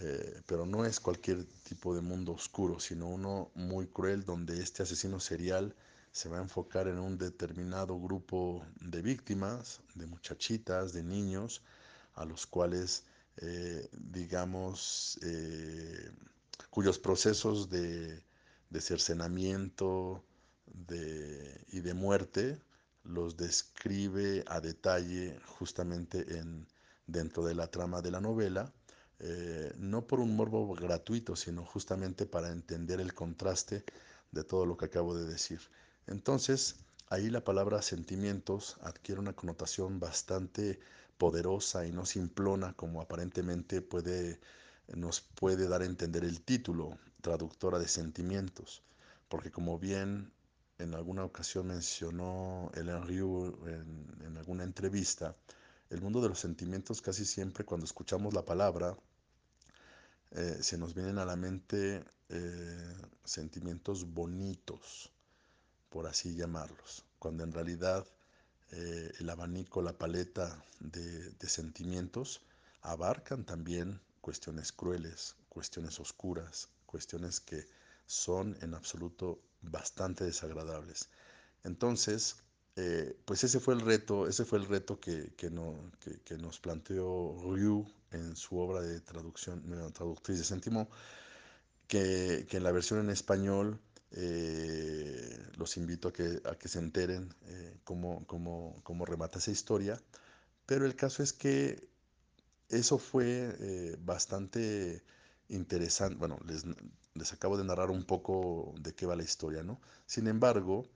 eh, 0.00 0.40
pero 0.46 0.64
no 0.64 0.84
es 0.84 1.00
cualquier 1.00 1.44
tipo 1.64 1.94
de 1.94 2.00
mundo 2.00 2.32
oscuro, 2.32 2.80
sino 2.80 3.08
uno 3.08 3.50
muy 3.54 3.86
cruel 3.86 4.24
donde 4.24 4.62
este 4.62 4.82
asesino 4.82 5.20
serial 5.20 5.74
se 6.12 6.28
va 6.28 6.38
a 6.38 6.42
enfocar 6.42 6.88
en 6.88 6.98
un 6.98 7.18
determinado 7.18 7.98
grupo 7.98 8.64
de 8.80 9.02
víctimas, 9.02 9.80
de 9.94 10.06
muchachitas, 10.06 10.92
de 10.92 11.02
niños, 11.02 11.62
a 12.14 12.24
los 12.24 12.46
cuales, 12.46 13.04
eh, 13.38 13.88
digamos, 13.92 15.18
eh, 15.22 16.10
cuyos 16.70 16.98
procesos 16.98 17.68
de, 17.70 18.22
cercenamiento 18.80 20.24
y 21.68 21.80
de 21.80 21.94
muerte 21.94 22.58
los 23.04 23.36
describe 23.36 24.42
a 24.46 24.60
detalle 24.60 25.38
justamente 25.58 26.38
en, 26.38 26.66
dentro 27.06 27.44
de 27.44 27.54
la 27.54 27.66
trama 27.66 28.00
de 28.00 28.10
la 28.10 28.20
novela, 28.20 28.72
eh, 29.24 29.72
no 29.78 30.04
por 30.04 30.18
un 30.18 30.34
morbo 30.34 30.74
gratuito, 30.74 31.36
sino 31.36 31.64
justamente 31.64 32.26
para 32.26 32.50
entender 32.50 33.00
el 33.00 33.14
contraste 33.14 33.84
de 34.32 34.42
todo 34.42 34.66
lo 34.66 34.76
que 34.76 34.86
acabo 34.86 35.14
de 35.14 35.24
decir. 35.24 35.60
Entonces, 36.08 36.74
ahí 37.08 37.30
la 37.30 37.44
palabra 37.44 37.82
sentimientos 37.82 38.78
adquiere 38.82 39.20
una 39.20 39.34
connotación 39.34 40.00
bastante 40.00 40.80
poderosa 41.18 41.86
y 41.86 41.92
no 41.92 42.04
simplona 42.04 42.72
como 42.74 43.00
aparentemente 43.00 43.80
puede, 43.80 44.40
nos 44.88 45.20
puede 45.20 45.68
dar 45.68 45.82
a 45.82 45.86
entender 45.86 46.24
el 46.24 46.40
título, 46.40 46.98
traductora 47.20 47.78
de 47.78 47.86
sentimientos, 47.86 48.82
porque 49.28 49.52
como 49.52 49.78
bien 49.78 50.32
en 50.78 50.94
alguna 50.96 51.24
ocasión 51.24 51.68
mencionó 51.68 52.72
Ellen 52.74 53.06
Ryu 53.06 53.56
en, 53.68 54.26
en 54.26 54.36
alguna 54.36 54.64
entrevista, 54.64 55.36
el 55.90 56.00
mundo 56.00 56.20
de 56.20 56.30
los 56.30 56.40
sentimientos 56.40 57.00
casi 57.00 57.24
siempre 57.24 57.64
cuando 57.64 57.84
escuchamos 57.84 58.34
la 58.34 58.44
palabra 58.44 58.96
eh, 60.34 60.58
se 60.62 60.78
nos 60.78 60.94
vienen 60.94 61.18
a 61.18 61.26
la 61.26 61.36
mente 61.36 62.02
eh, 62.30 62.94
sentimientos 63.22 64.14
bonitos, 64.14 65.10
por 65.90 66.06
así 66.06 66.34
llamarlos, 66.34 67.04
cuando 67.18 67.44
en 67.44 67.52
realidad 67.52 68.06
eh, 68.70 69.12
el 69.20 69.28
abanico, 69.28 69.82
la 69.82 69.92
paleta 69.92 70.64
de, 70.80 71.34
sentimientos 71.46 72.40
abarcan 72.80 73.44
también 73.44 74.00
cuestiones 74.22 74.72
crueles, 74.72 75.36
cuestiones 75.50 76.00
oscuras, 76.00 76.70
cuestiones 76.86 77.38
que 77.38 77.66
son 78.06 78.56
en 78.62 78.72
absoluto 78.72 79.38
bastante 79.60 80.24
desagradables. 80.24 81.10
Entonces, 81.62 82.36
pues 83.26 83.44
ese 83.44 83.60
fue 83.60 83.74
el 83.74 83.80
reto, 83.82 84.26
ese 84.26 84.46
fue 84.46 84.58
el 84.58 84.66
reto 84.66 84.98
que, 84.98 85.34
que, 85.36 85.50
nos 85.50 86.58
planteó 86.58 87.36
Ryu 87.42 87.86
en 88.12 88.36
su 88.36 88.58
obra 88.58 88.80
de 88.80 89.00
traducción, 89.00 89.62
traductriz 89.92 90.38
de 90.38 90.44
Sentimo, 90.44 90.88
que, 91.92 92.46
en 92.50 92.62
la 92.62 92.72
versión 92.72 93.00
en 93.00 93.10
español 93.10 93.78
eh, 94.12 95.46
los 95.56 95.76
invito 95.76 96.08
a 96.08 96.12
que, 96.12 96.40
a 96.44 96.54
que 96.54 96.68
se 96.68 96.78
enteren 96.78 97.34
eh, 97.46 97.78
cómo, 97.84 98.24
cómo, 98.26 99.04
remata 99.04 99.38
esa 99.38 99.50
historia. 99.50 100.00
Pero 100.66 100.86
el 100.86 100.96
caso 100.96 101.22
es 101.22 101.32
que 101.32 101.88
eso 102.68 102.98
fue 102.98 103.56
eh, 103.58 103.96
bastante 104.00 105.02
interesante. 105.48 106.16
Bueno, 106.16 106.38
les, 106.46 106.64
les, 107.14 107.32
acabo 107.32 107.58
de 107.58 107.64
narrar 107.64 107.90
un 107.90 108.04
poco 108.04 108.74
de 108.80 108.94
qué 108.94 109.06
va 109.06 109.16
la 109.16 109.24
historia, 109.24 109.62
¿no? 109.62 109.80
Sin 110.06 110.28
embargo, 110.28 110.88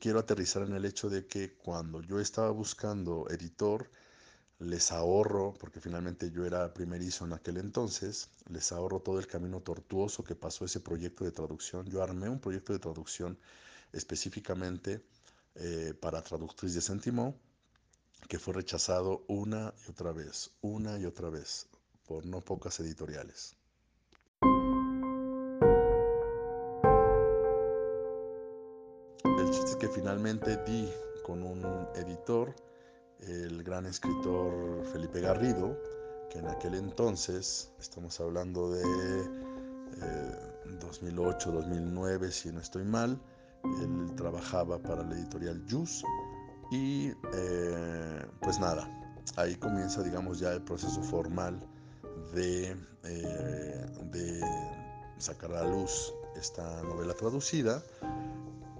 quiero 0.00 0.20
aterrizar 0.20 0.62
en 0.62 0.74
el 0.74 0.84
hecho 0.84 1.10
de 1.10 1.26
que 1.26 1.54
cuando 1.54 2.00
yo 2.00 2.20
estaba 2.20 2.50
buscando 2.50 3.28
editor, 3.30 3.90
les 4.58 4.90
ahorro, 4.90 5.54
porque 5.54 5.80
finalmente 5.80 6.30
yo 6.30 6.46
era 6.46 6.72
primerizo 6.72 7.24
en 7.24 7.34
aquel 7.34 7.58
entonces, 7.58 8.30
les 8.48 8.72
ahorro 8.72 9.00
todo 9.00 9.18
el 9.18 9.26
camino 9.26 9.60
tortuoso 9.60 10.24
que 10.24 10.34
pasó 10.34 10.64
ese 10.64 10.80
proyecto 10.80 11.24
de 11.24 11.32
traducción. 11.32 11.86
Yo 11.86 12.02
armé 12.02 12.28
un 12.28 12.40
proyecto 12.40 12.72
de 12.72 12.78
traducción 12.78 13.38
específicamente 13.92 15.04
eh, 15.56 15.94
para 16.00 16.22
traductriz 16.22 16.74
de 16.74 16.80
Sentimo, 16.80 17.38
que 18.28 18.38
fue 18.38 18.54
rechazado 18.54 19.24
una 19.28 19.74
y 19.86 19.90
otra 19.90 20.12
vez, 20.12 20.50
una 20.62 20.98
y 20.98 21.04
otra 21.04 21.28
vez, 21.28 21.66
por 22.06 22.24
no 22.24 22.40
pocas 22.40 22.80
editoriales. 22.80 23.56
El 29.38 29.50
chiste 29.50 29.70
es 29.70 29.76
que 29.76 29.88
finalmente 29.88 30.56
di 30.64 30.90
con 31.22 31.42
un 31.42 31.62
editor 31.94 32.54
el 33.20 33.62
gran 33.62 33.86
escritor 33.86 34.84
Felipe 34.92 35.20
Garrido, 35.20 35.76
que 36.30 36.38
en 36.38 36.48
aquel 36.48 36.74
entonces, 36.74 37.70
estamos 37.80 38.20
hablando 38.20 38.70
de 38.70 38.82
2008, 40.80 41.50
eh, 41.50 41.52
2009, 41.52 42.30
si 42.30 42.50
no 42.52 42.60
estoy 42.60 42.84
mal, 42.84 43.18
él 43.64 44.14
trabajaba 44.16 44.78
para 44.78 45.02
la 45.02 45.14
editorial 45.14 45.62
Jus 45.68 46.04
y 46.70 47.12
eh, 47.34 48.26
pues 48.40 48.58
nada, 48.60 48.88
ahí 49.36 49.56
comienza 49.56 50.02
digamos 50.02 50.38
ya 50.38 50.52
el 50.52 50.62
proceso 50.62 51.02
formal 51.02 51.58
de, 52.34 52.76
eh, 53.04 53.86
sacar 55.18 55.52
a 55.54 55.64
luz 55.64 56.12
esta 56.36 56.82
novela 56.82 57.14
traducida 57.14 57.82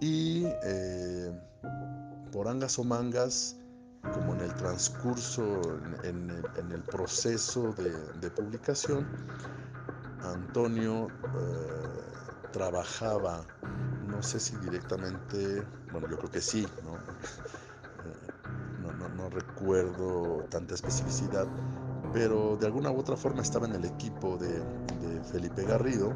y 0.00 0.44
por 2.30 2.48
angas 2.48 2.78
o 2.78 2.84
mangas 2.84 3.56
como 4.12 4.34
en 4.34 4.40
el 4.40 4.54
transcurso, 4.54 5.60
en, 6.02 6.30
el, 6.30 6.82
proceso 6.82 7.74
de, 7.74 8.30
publicación, 8.30 9.06
Antonio 10.22 11.08
eh, 11.08 11.96
trabajaba, 12.52 13.44
no 14.08 14.22
sé 14.22 14.40
si 14.40 14.56
directamente, 14.56 15.62
bueno, 15.92 16.08
yo 16.08 16.18
creo 16.18 16.30
que 16.30 16.40
sí, 16.40 16.66
¿no? 16.84 16.96
No, 19.16 19.30
recuerdo 19.30 20.44
tanta 20.50 20.74
especificidad, 20.74 21.46
pero 22.12 22.56
de 22.56 22.66
alguna 22.66 22.90
u 22.90 22.98
otra 22.98 23.16
forma 23.16 23.42
estaba 23.42 23.66
en 23.66 23.74
el 23.74 23.84
equipo 23.84 24.38
de, 24.38 24.62
Felipe 25.32 25.64
Garrido, 25.64 26.12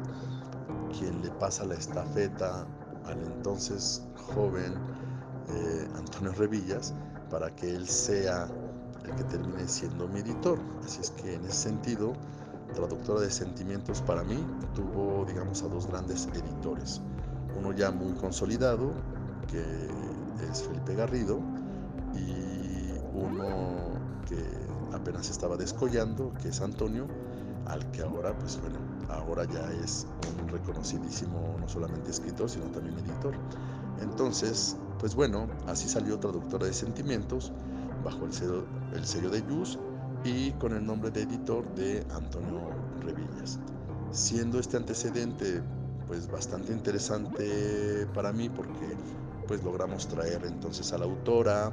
quien 0.97 1.21
le 1.21 1.29
pasa 1.31 1.65
la 1.65 1.75
estafeta 1.75 2.65
al 3.05 3.21
entonces 3.23 4.05
joven 4.15 4.73
eh, 5.49 5.87
Antonio 5.95 6.31
Revillas, 6.33 6.93
para 7.31 7.55
que 7.55 7.73
él 7.73 7.87
sea 7.87 8.47
el 9.05 9.15
que 9.15 9.23
termine 9.23 9.67
siendo 9.67 10.07
mi 10.07 10.19
editor. 10.19 10.59
Así 10.85 11.01
es 11.01 11.09
que 11.11 11.35
en 11.35 11.45
ese 11.45 11.69
sentido, 11.69 12.13
Traductora 12.75 13.21
de 13.21 13.31
Sentimientos 13.31 14.01
para 14.01 14.23
mí 14.23 14.45
tuvo, 14.75 15.25
digamos, 15.25 15.63
a 15.63 15.67
dos 15.67 15.87
grandes 15.87 16.27
editores. 16.27 17.01
Uno 17.57 17.73
ya 17.73 17.91
muy 17.91 18.13
consolidado, 18.13 18.91
que 19.49 19.61
es 20.51 20.63
Felipe 20.63 20.95
Garrido, 20.95 21.39
y 22.13 22.91
uno 23.13 23.47
que 24.27 24.45
apenas 24.93 25.29
estaba 25.29 25.57
descollando, 25.57 26.33
que 26.41 26.49
es 26.49 26.61
Antonio, 26.61 27.07
al 27.65 27.89
que 27.91 28.01
ahora, 28.01 28.37
pues 28.37 28.59
bueno, 28.61 28.79
ahora 29.09 29.45
ya 29.45 29.71
es 29.83 30.05
un 30.41 30.49
reconocidísimo 30.49 31.55
no 31.59 31.67
solamente 31.67 32.11
escritor, 32.11 32.49
sino 32.49 32.65
también 32.67 32.97
editor. 32.99 33.33
Entonces, 34.01 34.75
pues 35.01 35.15
bueno, 35.15 35.47
así 35.65 35.89
salió 35.89 36.19
Traductora 36.19 36.67
de 36.67 36.73
Sentimientos, 36.73 37.51
bajo 38.05 38.25
el 38.25 38.33
sello, 38.33 38.67
el 38.93 39.03
sello 39.03 39.31
de 39.31 39.41
Yus 39.41 39.79
y 40.23 40.51
con 40.51 40.73
el 40.73 40.85
nombre 40.85 41.09
de 41.09 41.23
editor 41.23 41.65
de 41.73 42.05
Antonio 42.13 42.69
Revillas. 43.03 43.59
Siendo 44.11 44.59
este 44.59 44.77
antecedente 44.77 45.63
pues 46.05 46.29
bastante 46.29 46.71
interesante 46.71 48.05
para 48.13 48.31
mí 48.31 48.49
porque 48.49 48.95
pues 49.47 49.63
logramos 49.63 50.07
traer 50.07 50.45
entonces 50.45 50.93
a 50.93 50.99
la 50.99 51.05
autora, 51.05 51.71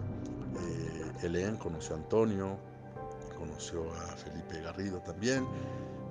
eh, 1.20 1.58
conoció 1.58 1.96
a 1.96 1.98
Antonio, 1.98 2.56
conoció 3.36 3.92
a 3.92 4.16
Felipe 4.16 4.62
Garrido 4.62 5.00
también, 5.00 5.46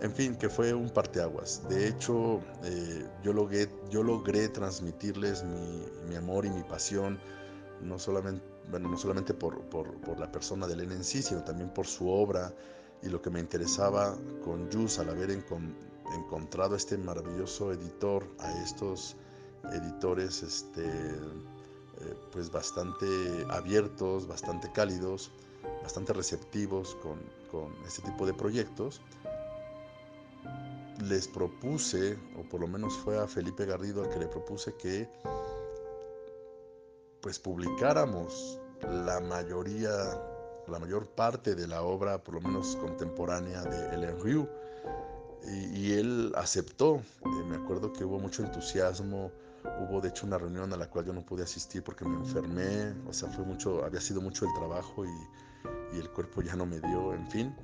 en 0.01 0.11
fin, 0.11 0.35
que 0.35 0.49
fue 0.49 0.73
un 0.73 0.89
parteaguas. 0.89 1.67
De 1.67 1.87
hecho, 1.87 2.39
eh, 2.63 3.07
yo, 3.23 3.33
logré, 3.33 4.49
transmitirles 4.49 5.43
mi, 6.07 6.15
amor 6.15 6.45
y 6.45 6.49
mi 6.49 6.63
pasión, 6.63 7.19
no 7.81 7.97
solamente, 7.97 8.43
bueno, 8.69 8.89
no 8.89 8.97
solamente 8.97 9.33
por, 9.33 9.57
la 10.19 10.31
persona 10.31 10.67
de 10.67 10.83
en 10.83 11.03
sí, 11.03 11.21
sino 11.21 11.43
también 11.43 11.69
por 11.73 11.87
su 11.87 12.09
obra 12.09 12.53
y 13.01 13.09
lo 13.09 13.21
que 13.21 13.29
me 13.29 13.39
interesaba 13.39 14.15
con 14.43 14.71
Jus 14.71 14.99
al 14.99 15.09
haber 15.09 15.31
encontrado 15.31 16.73
a 16.73 16.77
este 16.77 16.97
maravilloso 16.97 17.71
editor, 17.71 18.27
a 18.39 18.51
estos 18.63 19.15
editores 19.73 20.43
este, 20.43 20.85
eh, 20.85 22.15
pues 22.31 22.51
bastante 22.51 23.07
abiertos, 23.49 24.27
bastante 24.27 24.71
cálidos, 24.71 25.31
bastante 25.81 26.13
receptivos 26.13 26.95
con 27.51 27.73
este 27.85 28.01
tipo 28.03 28.25
de 28.25 28.33
proyectos, 28.33 29.01
les 31.01 31.27
propuse, 31.27 32.17
o 32.37 32.43
por 32.43 32.61
lo 32.61 32.67
menos 32.67 32.97
fue 32.97 33.17
a 33.17 33.27
Felipe 33.27 33.65
Garrido 33.65 34.03
al 34.03 34.09
que 34.09 34.19
le 34.19 34.27
propuse 34.27 34.73
que 34.75 35.09
pues 37.21 37.39
publicáramos 37.39 38.59
la 38.81 39.19
mayoría, 39.19 39.91
la 40.67 40.79
mayor 40.79 41.07
parte 41.07 41.55
de 41.55 41.67
la 41.67 41.81
obra, 41.81 42.23
por 42.23 42.35
lo 42.35 42.41
menos 42.41 42.75
contemporánea 42.77 43.63
de 43.63 43.95
Ellen 43.95 44.19
Ryu. 44.19 44.47
Y, 45.45 45.93
él 45.93 46.33
aceptó. 46.35 47.01
Eh, 47.25 47.43
me 47.47 47.55
acuerdo 47.55 47.93
que 47.93 48.03
hubo 48.03 48.19
mucho 48.19 48.43
entusiasmo. 48.43 49.31
Hubo 49.81 50.01
de 50.01 50.09
hecho 50.09 50.25
una 50.25 50.37
reunión 50.37 50.73
a 50.73 50.77
la 50.77 50.89
cual 50.89 51.05
yo 51.05 51.13
no 51.13 51.21
pude 51.25 51.43
asistir 51.43 51.83
porque 51.83 52.05
me 52.05 52.17
enfermé. 52.17 52.93
O 53.07 53.13
sea, 53.13 53.29
fue 53.29 53.45
mucho, 53.45 53.83
había 53.85 54.01
sido 54.01 54.19
mucho 54.19 54.45
el 54.45 54.53
trabajo 54.53 55.05
y, 55.05 55.95
y 55.95 55.99
el 55.99 56.09
cuerpo 56.09 56.41
ya 56.41 56.55
no 56.55 56.65
me 56.65 56.79
dio. 56.79 57.13
En 57.13 57.29
fin, 57.29 57.55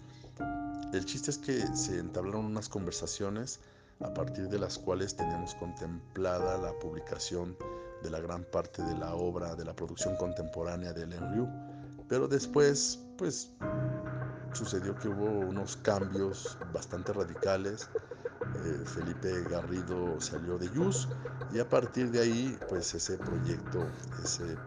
el 0.94 1.06
chiste 1.06 1.32
es 1.32 1.38
que 1.38 1.76
se 1.76 1.98
entablaron 1.98 2.46
unas 2.46 2.70
conversaciones 2.70 3.60
a 4.00 4.14
partir 4.14 4.48
de 4.48 4.60
las 4.60 4.78
cuales 4.78 5.16
teníamos 5.16 5.56
contemplada 5.56 6.58
la 6.58 6.78
publicación 6.80 7.58
de 8.04 8.10
la 8.10 8.20
gran 8.20 8.44
parte 8.44 8.84
de 8.84 8.96
la 8.98 9.16
obra, 9.16 9.56
de 9.56 9.66
la 9.66 9.76
producción 9.76 10.16
contemporánea 10.18 10.94
de 10.94 11.08
Len 11.08 11.34
Ryu. 11.34 11.48
Pero 12.08 12.28
después, 12.28 13.00
pues, 13.18 13.52
sucedió 14.54 14.96
que 14.96 15.08
hubo 15.08 15.26
unos 15.26 15.78
cambios 15.78 16.58
bastante 16.74 17.14
radicales. 17.14 17.90
Eh, 18.66 18.84
Felipe 18.86 19.44
Garrido 19.50 20.20
salió 20.20 20.58
de 20.58 20.70
Yus 20.70 21.08
y 21.52 21.60
a 21.60 21.68
partir 21.68 22.12
de 22.12 22.22
ahí, 22.22 22.58
pues, 22.70 22.94
ese 22.94 23.18
proyecto, 23.18 23.88
ese 24.24 24.58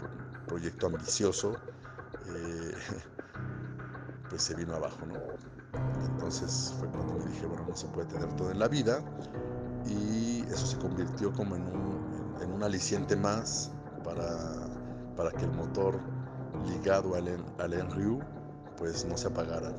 proyecto 0.47 0.87
ambicioso, 0.87 1.57
eh, 2.27 2.75
pues 4.31 4.43
se 4.43 4.55
vino 4.55 4.75
abajo, 4.75 5.07
¿no? 5.07 5.56
Entonces 6.05 6.75
fue 6.79 6.89
cuando 6.89 7.15
me 7.15 7.25
dije, 7.27 7.47
bueno, 7.47 7.65
no 7.69 7.77
se 7.77 7.87
puede 7.89 8.07
tener 8.09 8.33
todo 8.35 8.51
en 8.51 8.59
la 8.59 8.69
vida. 8.69 9.01
Y 9.87 10.43
eso 10.51 10.67
se 10.67 10.79
convirtió 10.79 11.33
como 11.33 11.57
en 11.57 11.63
un, 11.63 12.35
en 12.43 12.53
un 12.53 12.63
aliciente 12.63 13.17
más 13.17 13.71
para, 14.03 14.69
para, 15.17 15.31
que 15.31 15.45
el 15.45 15.53
motor 15.53 16.01
ligado 16.67 17.15
al, 17.15 17.45
al 17.59 17.73
Enryu 17.73 18.21
pues 18.77 19.05
no 19.05 19.17
se 19.17 19.29
apagara. 19.29 19.71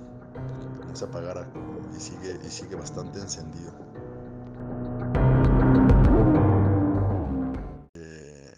No 0.87 0.95
se 0.95 1.05
apagara 1.05 1.51
y 1.95 1.99
sigue, 1.99 2.39
y 2.45 2.49
sigue 2.49 2.75
bastante 2.75 3.19
encendido. 3.19 3.71
Eh, 7.93 8.53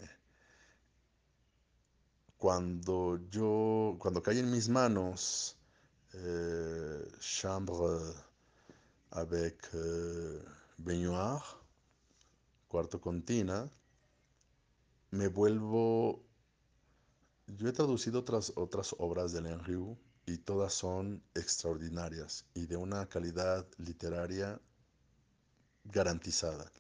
cuando 2.38 3.20
yo, 3.30 3.96
cuando 4.00 4.22
cae 4.22 4.40
en 4.40 4.52
mis 4.52 4.70
manos 4.70 5.59
euh, 6.16 7.06
chambre 7.20 8.02
avec 9.12 9.58
euh, 9.74 10.42
baignoire, 10.78 11.64
cuarto 12.68 13.00
con 13.00 13.22
tina, 13.22 13.70
me 15.12 15.28
vuelvo... 15.28 16.24
Yo 17.48 17.68
he 17.68 17.74
traducido 17.74 18.20
otras, 18.20 18.54
otras 18.56 18.96
obras 19.00 19.34
de 19.34 19.42
Lenriu 19.42 19.98
y 20.28 20.38
todas 20.38 20.74
son 20.74 21.24
extraordinarias 21.34 22.46
y 22.54 22.68
de 22.68 22.78
una 22.78 23.08
calidad 23.08 23.66
literaria 23.78 24.62
garantizada. 25.84 26.72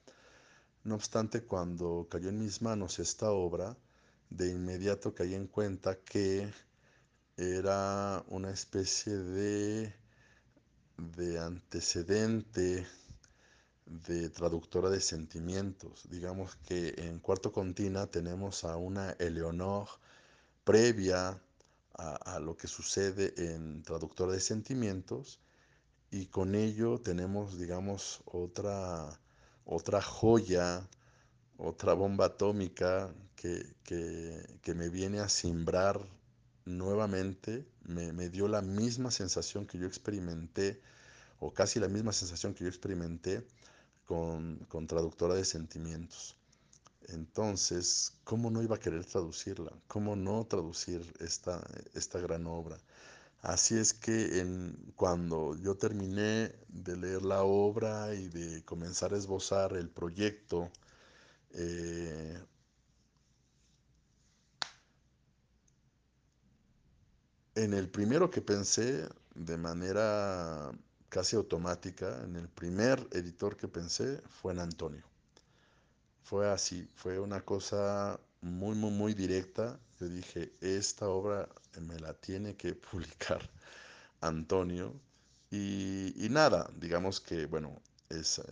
No 0.83 0.95
obstante, 0.95 1.43
cuando 1.43 2.07
cayó 2.09 2.29
en 2.29 2.39
mis 2.39 2.61
manos 2.61 2.99
esta 2.99 3.31
obra, 3.31 3.75
de 4.29 4.51
inmediato 4.51 5.13
caí 5.15 5.33
en 5.33 5.47
cuenta 5.47 5.97
que 5.99 6.53
era 7.39 8.21
una 8.27 8.51
especie 8.51 9.15
de, 9.15 9.93
de 10.97 11.39
antecedente 11.39 12.85
de 13.85 14.29
traductora 14.29 14.89
de 14.89 14.99
sentimientos. 14.99 16.03
Digamos 16.09 16.57
que 16.57 16.93
en 16.97 17.19
Cuarto 17.19 17.53
Contina 17.53 18.07
tenemos 18.07 18.65
a 18.65 18.75
una 18.75 19.11
Eleonor 19.19 19.87
previa 20.65 21.41
a, 21.93 22.39
lo 22.39 22.57
que 22.57 22.67
sucede 22.67 23.33
en 23.37 23.83
traductora 23.83 24.33
de 24.33 24.41
sentimientos 24.41 25.39
y 26.11 26.25
con 26.27 26.55
ello 26.55 26.99
tenemos, 26.99 27.57
digamos, 27.57 28.21
otra, 28.25 29.17
otra 29.63 30.01
joya, 30.01 30.87
otra 31.57 31.93
bomba 31.93 32.25
atómica 32.25 33.13
que, 33.35 33.75
que 33.83 34.73
me 34.75 34.89
viene 34.89 35.19
a 35.19 35.29
simbrar 35.29 36.01
nuevamente 36.69 37.65
me, 37.83 38.29
dio 38.29 38.47
la 38.47 38.61
misma 38.61 39.11
sensación 39.11 39.65
que 39.65 39.77
yo 39.77 39.87
experimenté, 39.87 40.81
o 41.39 41.53
casi 41.53 41.79
la 41.79 41.87
misma 41.87 42.13
sensación 42.13 42.53
que 42.53 42.63
yo 42.65 42.69
experimenté 42.69 43.45
con, 44.05 44.57
con 44.69 44.87
traductora 44.87 45.35
de 45.35 45.45
sentimientos. 45.45 46.35
Entonces, 47.07 48.13
¿cómo 48.23 48.51
no 48.51 48.61
iba 48.61 48.75
a 48.75 48.79
querer 48.79 49.05
traducirla? 49.05 49.71
¿Cómo 49.87 50.15
no 50.15 50.45
traducir 50.45 51.01
esta, 51.19 51.65
esta 51.93 52.19
gran 52.19 52.45
obra? 52.47 52.77
Así 53.41 53.77
es 53.77 53.93
que 53.93 54.39
en, 54.39 54.75
cuando 54.95 55.55
yo 55.55 55.75
terminé 55.75 56.53
de 56.67 56.97
leer 56.97 57.23
la 57.23 57.43
obra 57.43 58.13
y 58.13 58.27
de 58.27 58.63
comenzar 58.65 59.13
a 59.13 59.17
esbozar 59.17 59.73
el 59.73 59.89
proyecto, 59.89 60.69
eh, 61.51 62.37
En 67.59 67.73
el 67.73 67.89
primero 67.89 68.31
que 68.31 68.41
pensé 68.41 69.05
de 69.35 69.57
manera 69.57 70.71
casi 71.09 71.35
automática, 71.35 72.23
en 72.23 72.37
el 72.37 72.47
primer 72.47 73.05
editor 73.11 73.57
que 73.57 73.67
pensé 73.67 74.21
fue 74.29 74.53
en 74.53 74.59
Antonio. 74.59 75.03
Fue 76.23 76.49
así, 76.49 76.89
fue 76.95 77.19
una 77.19 77.41
cosa 77.41 78.17
muy, 78.39 78.75
muy, 78.77 78.91
muy 78.91 79.13
directa. 79.13 79.77
Yo 79.99 80.07
dije, 80.07 80.53
esta 80.61 81.09
obra 81.09 81.49
me 81.81 81.99
la 81.99 82.13
tiene 82.13 82.55
que 82.55 82.75
publicar 82.91 83.41
Antonio. 84.21 84.93
Y, 85.51 86.27
nada, 86.29 86.71
digamos 86.77 87.19
que, 87.19 87.45
bueno, 87.45 87.81
ese, 88.07 88.43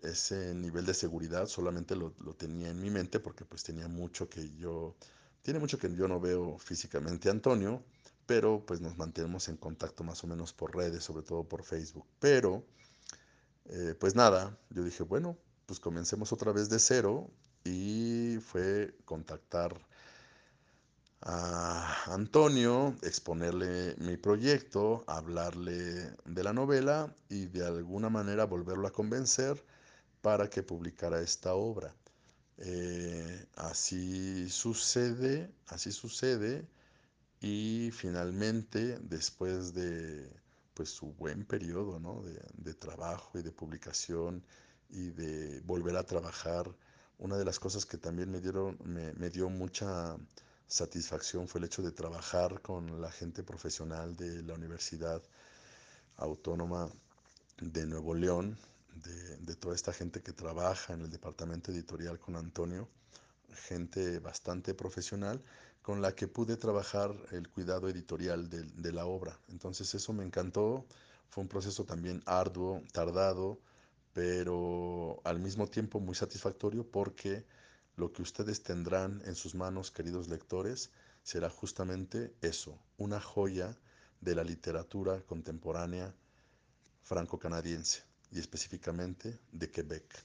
ese 0.00 0.54
nivel 0.54 0.86
de 0.86 0.94
seguridad 0.94 1.46
solamente 1.48 1.94
lo, 1.94 2.14
lo, 2.24 2.32
tenía 2.32 2.70
en 2.70 2.80
mi 2.80 2.88
mente 2.88 3.20
porque 3.20 3.44
pues 3.44 3.62
tenía 3.62 3.88
mucho 3.88 4.26
que 4.30 4.56
yo, 4.56 4.96
tiene 5.42 5.60
mucho 5.60 5.78
que 5.78 5.94
yo 5.94 6.08
no 6.08 6.18
veo 6.18 6.56
físicamente 6.58 7.28
a 7.28 7.32
Antonio 7.32 7.84
pero 8.28 8.62
pues 8.66 8.82
nos 8.82 8.98
mantenemos 8.98 9.48
en 9.48 9.56
contacto 9.56 10.04
más 10.04 10.22
o 10.22 10.26
menos 10.26 10.52
por 10.52 10.76
redes, 10.76 11.02
sobre 11.02 11.22
todo 11.22 11.44
por 11.44 11.64
Facebook. 11.64 12.06
Pero, 12.20 12.62
eh, 13.64 13.94
pues 13.98 14.14
nada, 14.14 14.58
yo 14.68 14.84
dije, 14.84 15.02
bueno, 15.02 15.38
pues 15.64 15.80
comencemos 15.80 16.30
otra 16.30 16.52
vez 16.52 16.68
de 16.68 16.78
cero 16.78 17.30
y 17.64 18.36
fue 18.42 18.94
contactar 19.06 19.80
a 21.22 22.12
Antonio, 22.12 22.94
exponerle 23.00 23.96
mi 23.96 24.18
proyecto, 24.18 25.04
hablarle 25.06 26.14
de 26.26 26.44
la 26.44 26.52
novela 26.52 27.14
y 27.30 27.46
de 27.46 27.64
alguna 27.66 28.10
manera 28.10 28.44
volverlo 28.44 28.88
a 28.88 28.92
convencer 28.92 29.64
para 30.20 30.50
que 30.50 30.62
publicara 30.62 31.22
esta 31.22 31.54
obra. 31.54 31.94
Eh, 32.58 33.46
así 33.56 34.50
sucede, 34.50 35.50
así 35.68 35.92
sucede 35.92 36.68
y 37.40 37.90
finalmente, 37.92 38.98
después 39.00 39.72
de 39.72 40.28
pues, 40.74 40.90
su 40.90 41.12
buen 41.14 41.44
periodo 41.44 42.00
de, 42.54 42.74
trabajo 42.74 43.38
y 43.38 43.42
de 43.42 43.52
publicación 43.52 44.44
y 44.90 45.10
de 45.10 45.60
volver 45.60 45.96
a 45.96 46.04
trabajar, 46.04 46.74
una 47.18 47.36
de 47.36 47.44
las 47.44 47.58
cosas 47.58 47.86
que 47.86 47.96
también 47.96 48.30
me, 48.30 48.40
dieron, 48.40 48.78
me, 48.84 49.30
dio 49.30 49.48
mucha 49.50 50.16
satisfacción 50.66 51.48
fue 51.48 51.60
el 51.60 51.66
hecho 51.66 51.82
de 51.82 51.92
trabajar 51.92 52.60
con 52.60 53.00
la 53.00 53.10
gente 53.10 53.42
profesional 53.42 54.16
de 54.16 54.42
la 54.42 54.54
Universidad 54.54 55.22
Autónoma 56.16 56.90
de 57.60 57.86
Nuevo 57.86 58.14
León, 58.14 58.58
de, 58.94 59.36
de, 59.38 59.54
toda 59.56 59.74
esta 59.74 59.92
gente 59.92 60.22
que 60.22 60.32
trabaja 60.32 60.92
en 60.92 61.02
el 61.02 61.10
departamento 61.10 61.70
editorial 61.70 62.18
con 62.18 62.36
Antonio, 62.36 62.88
gente 63.54 64.18
bastante 64.18 64.74
profesional 64.74 65.42
con 65.82 66.02
la 66.02 66.14
que 66.14 66.28
pude 66.28 66.56
trabajar 66.56 67.14
el 67.32 67.48
cuidado 67.48 67.88
editorial 67.88 68.48
de, 68.48 68.92
la 68.92 69.06
obra. 69.06 69.38
Entonces 69.48 69.94
eso 69.94 70.12
me 70.12 70.24
encantó, 70.24 70.86
fue 71.30 71.42
un 71.42 71.48
proceso 71.48 71.84
también 71.84 72.22
arduo, 72.26 72.82
tardado, 72.92 73.58
pero 74.12 75.20
al 75.24 75.38
mismo 75.38 75.66
tiempo 75.66 76.00
muy 76.00 76.14
satisfactorio 76.14 76.86
porque 76.90 77.46
lo 77.96 78.12
que 78.12 78.22
ustedes 78.22 78.62
tendrán 78.62 79.22
en 79.24 79.34
sus 79.34 79.54
manos, 79.54 79.90
queridos 79.90 80.28
lectores, 80.28 80.90
será 81.22 81.50
justamente 81.50 82.34
eso, 82.40 82.78
una 82.96 83.20
joya 83.20 83.76
de 84.20 84.34
la 84.34 84.44
literatura 84.44 85.20
contemporánea 85.22 86.14
franco-canadiense 87.02 88.02
y 88.30 88.38
específicamente 88.38 89.38
de 89.52 89.70
Quebec. 89.70 90.24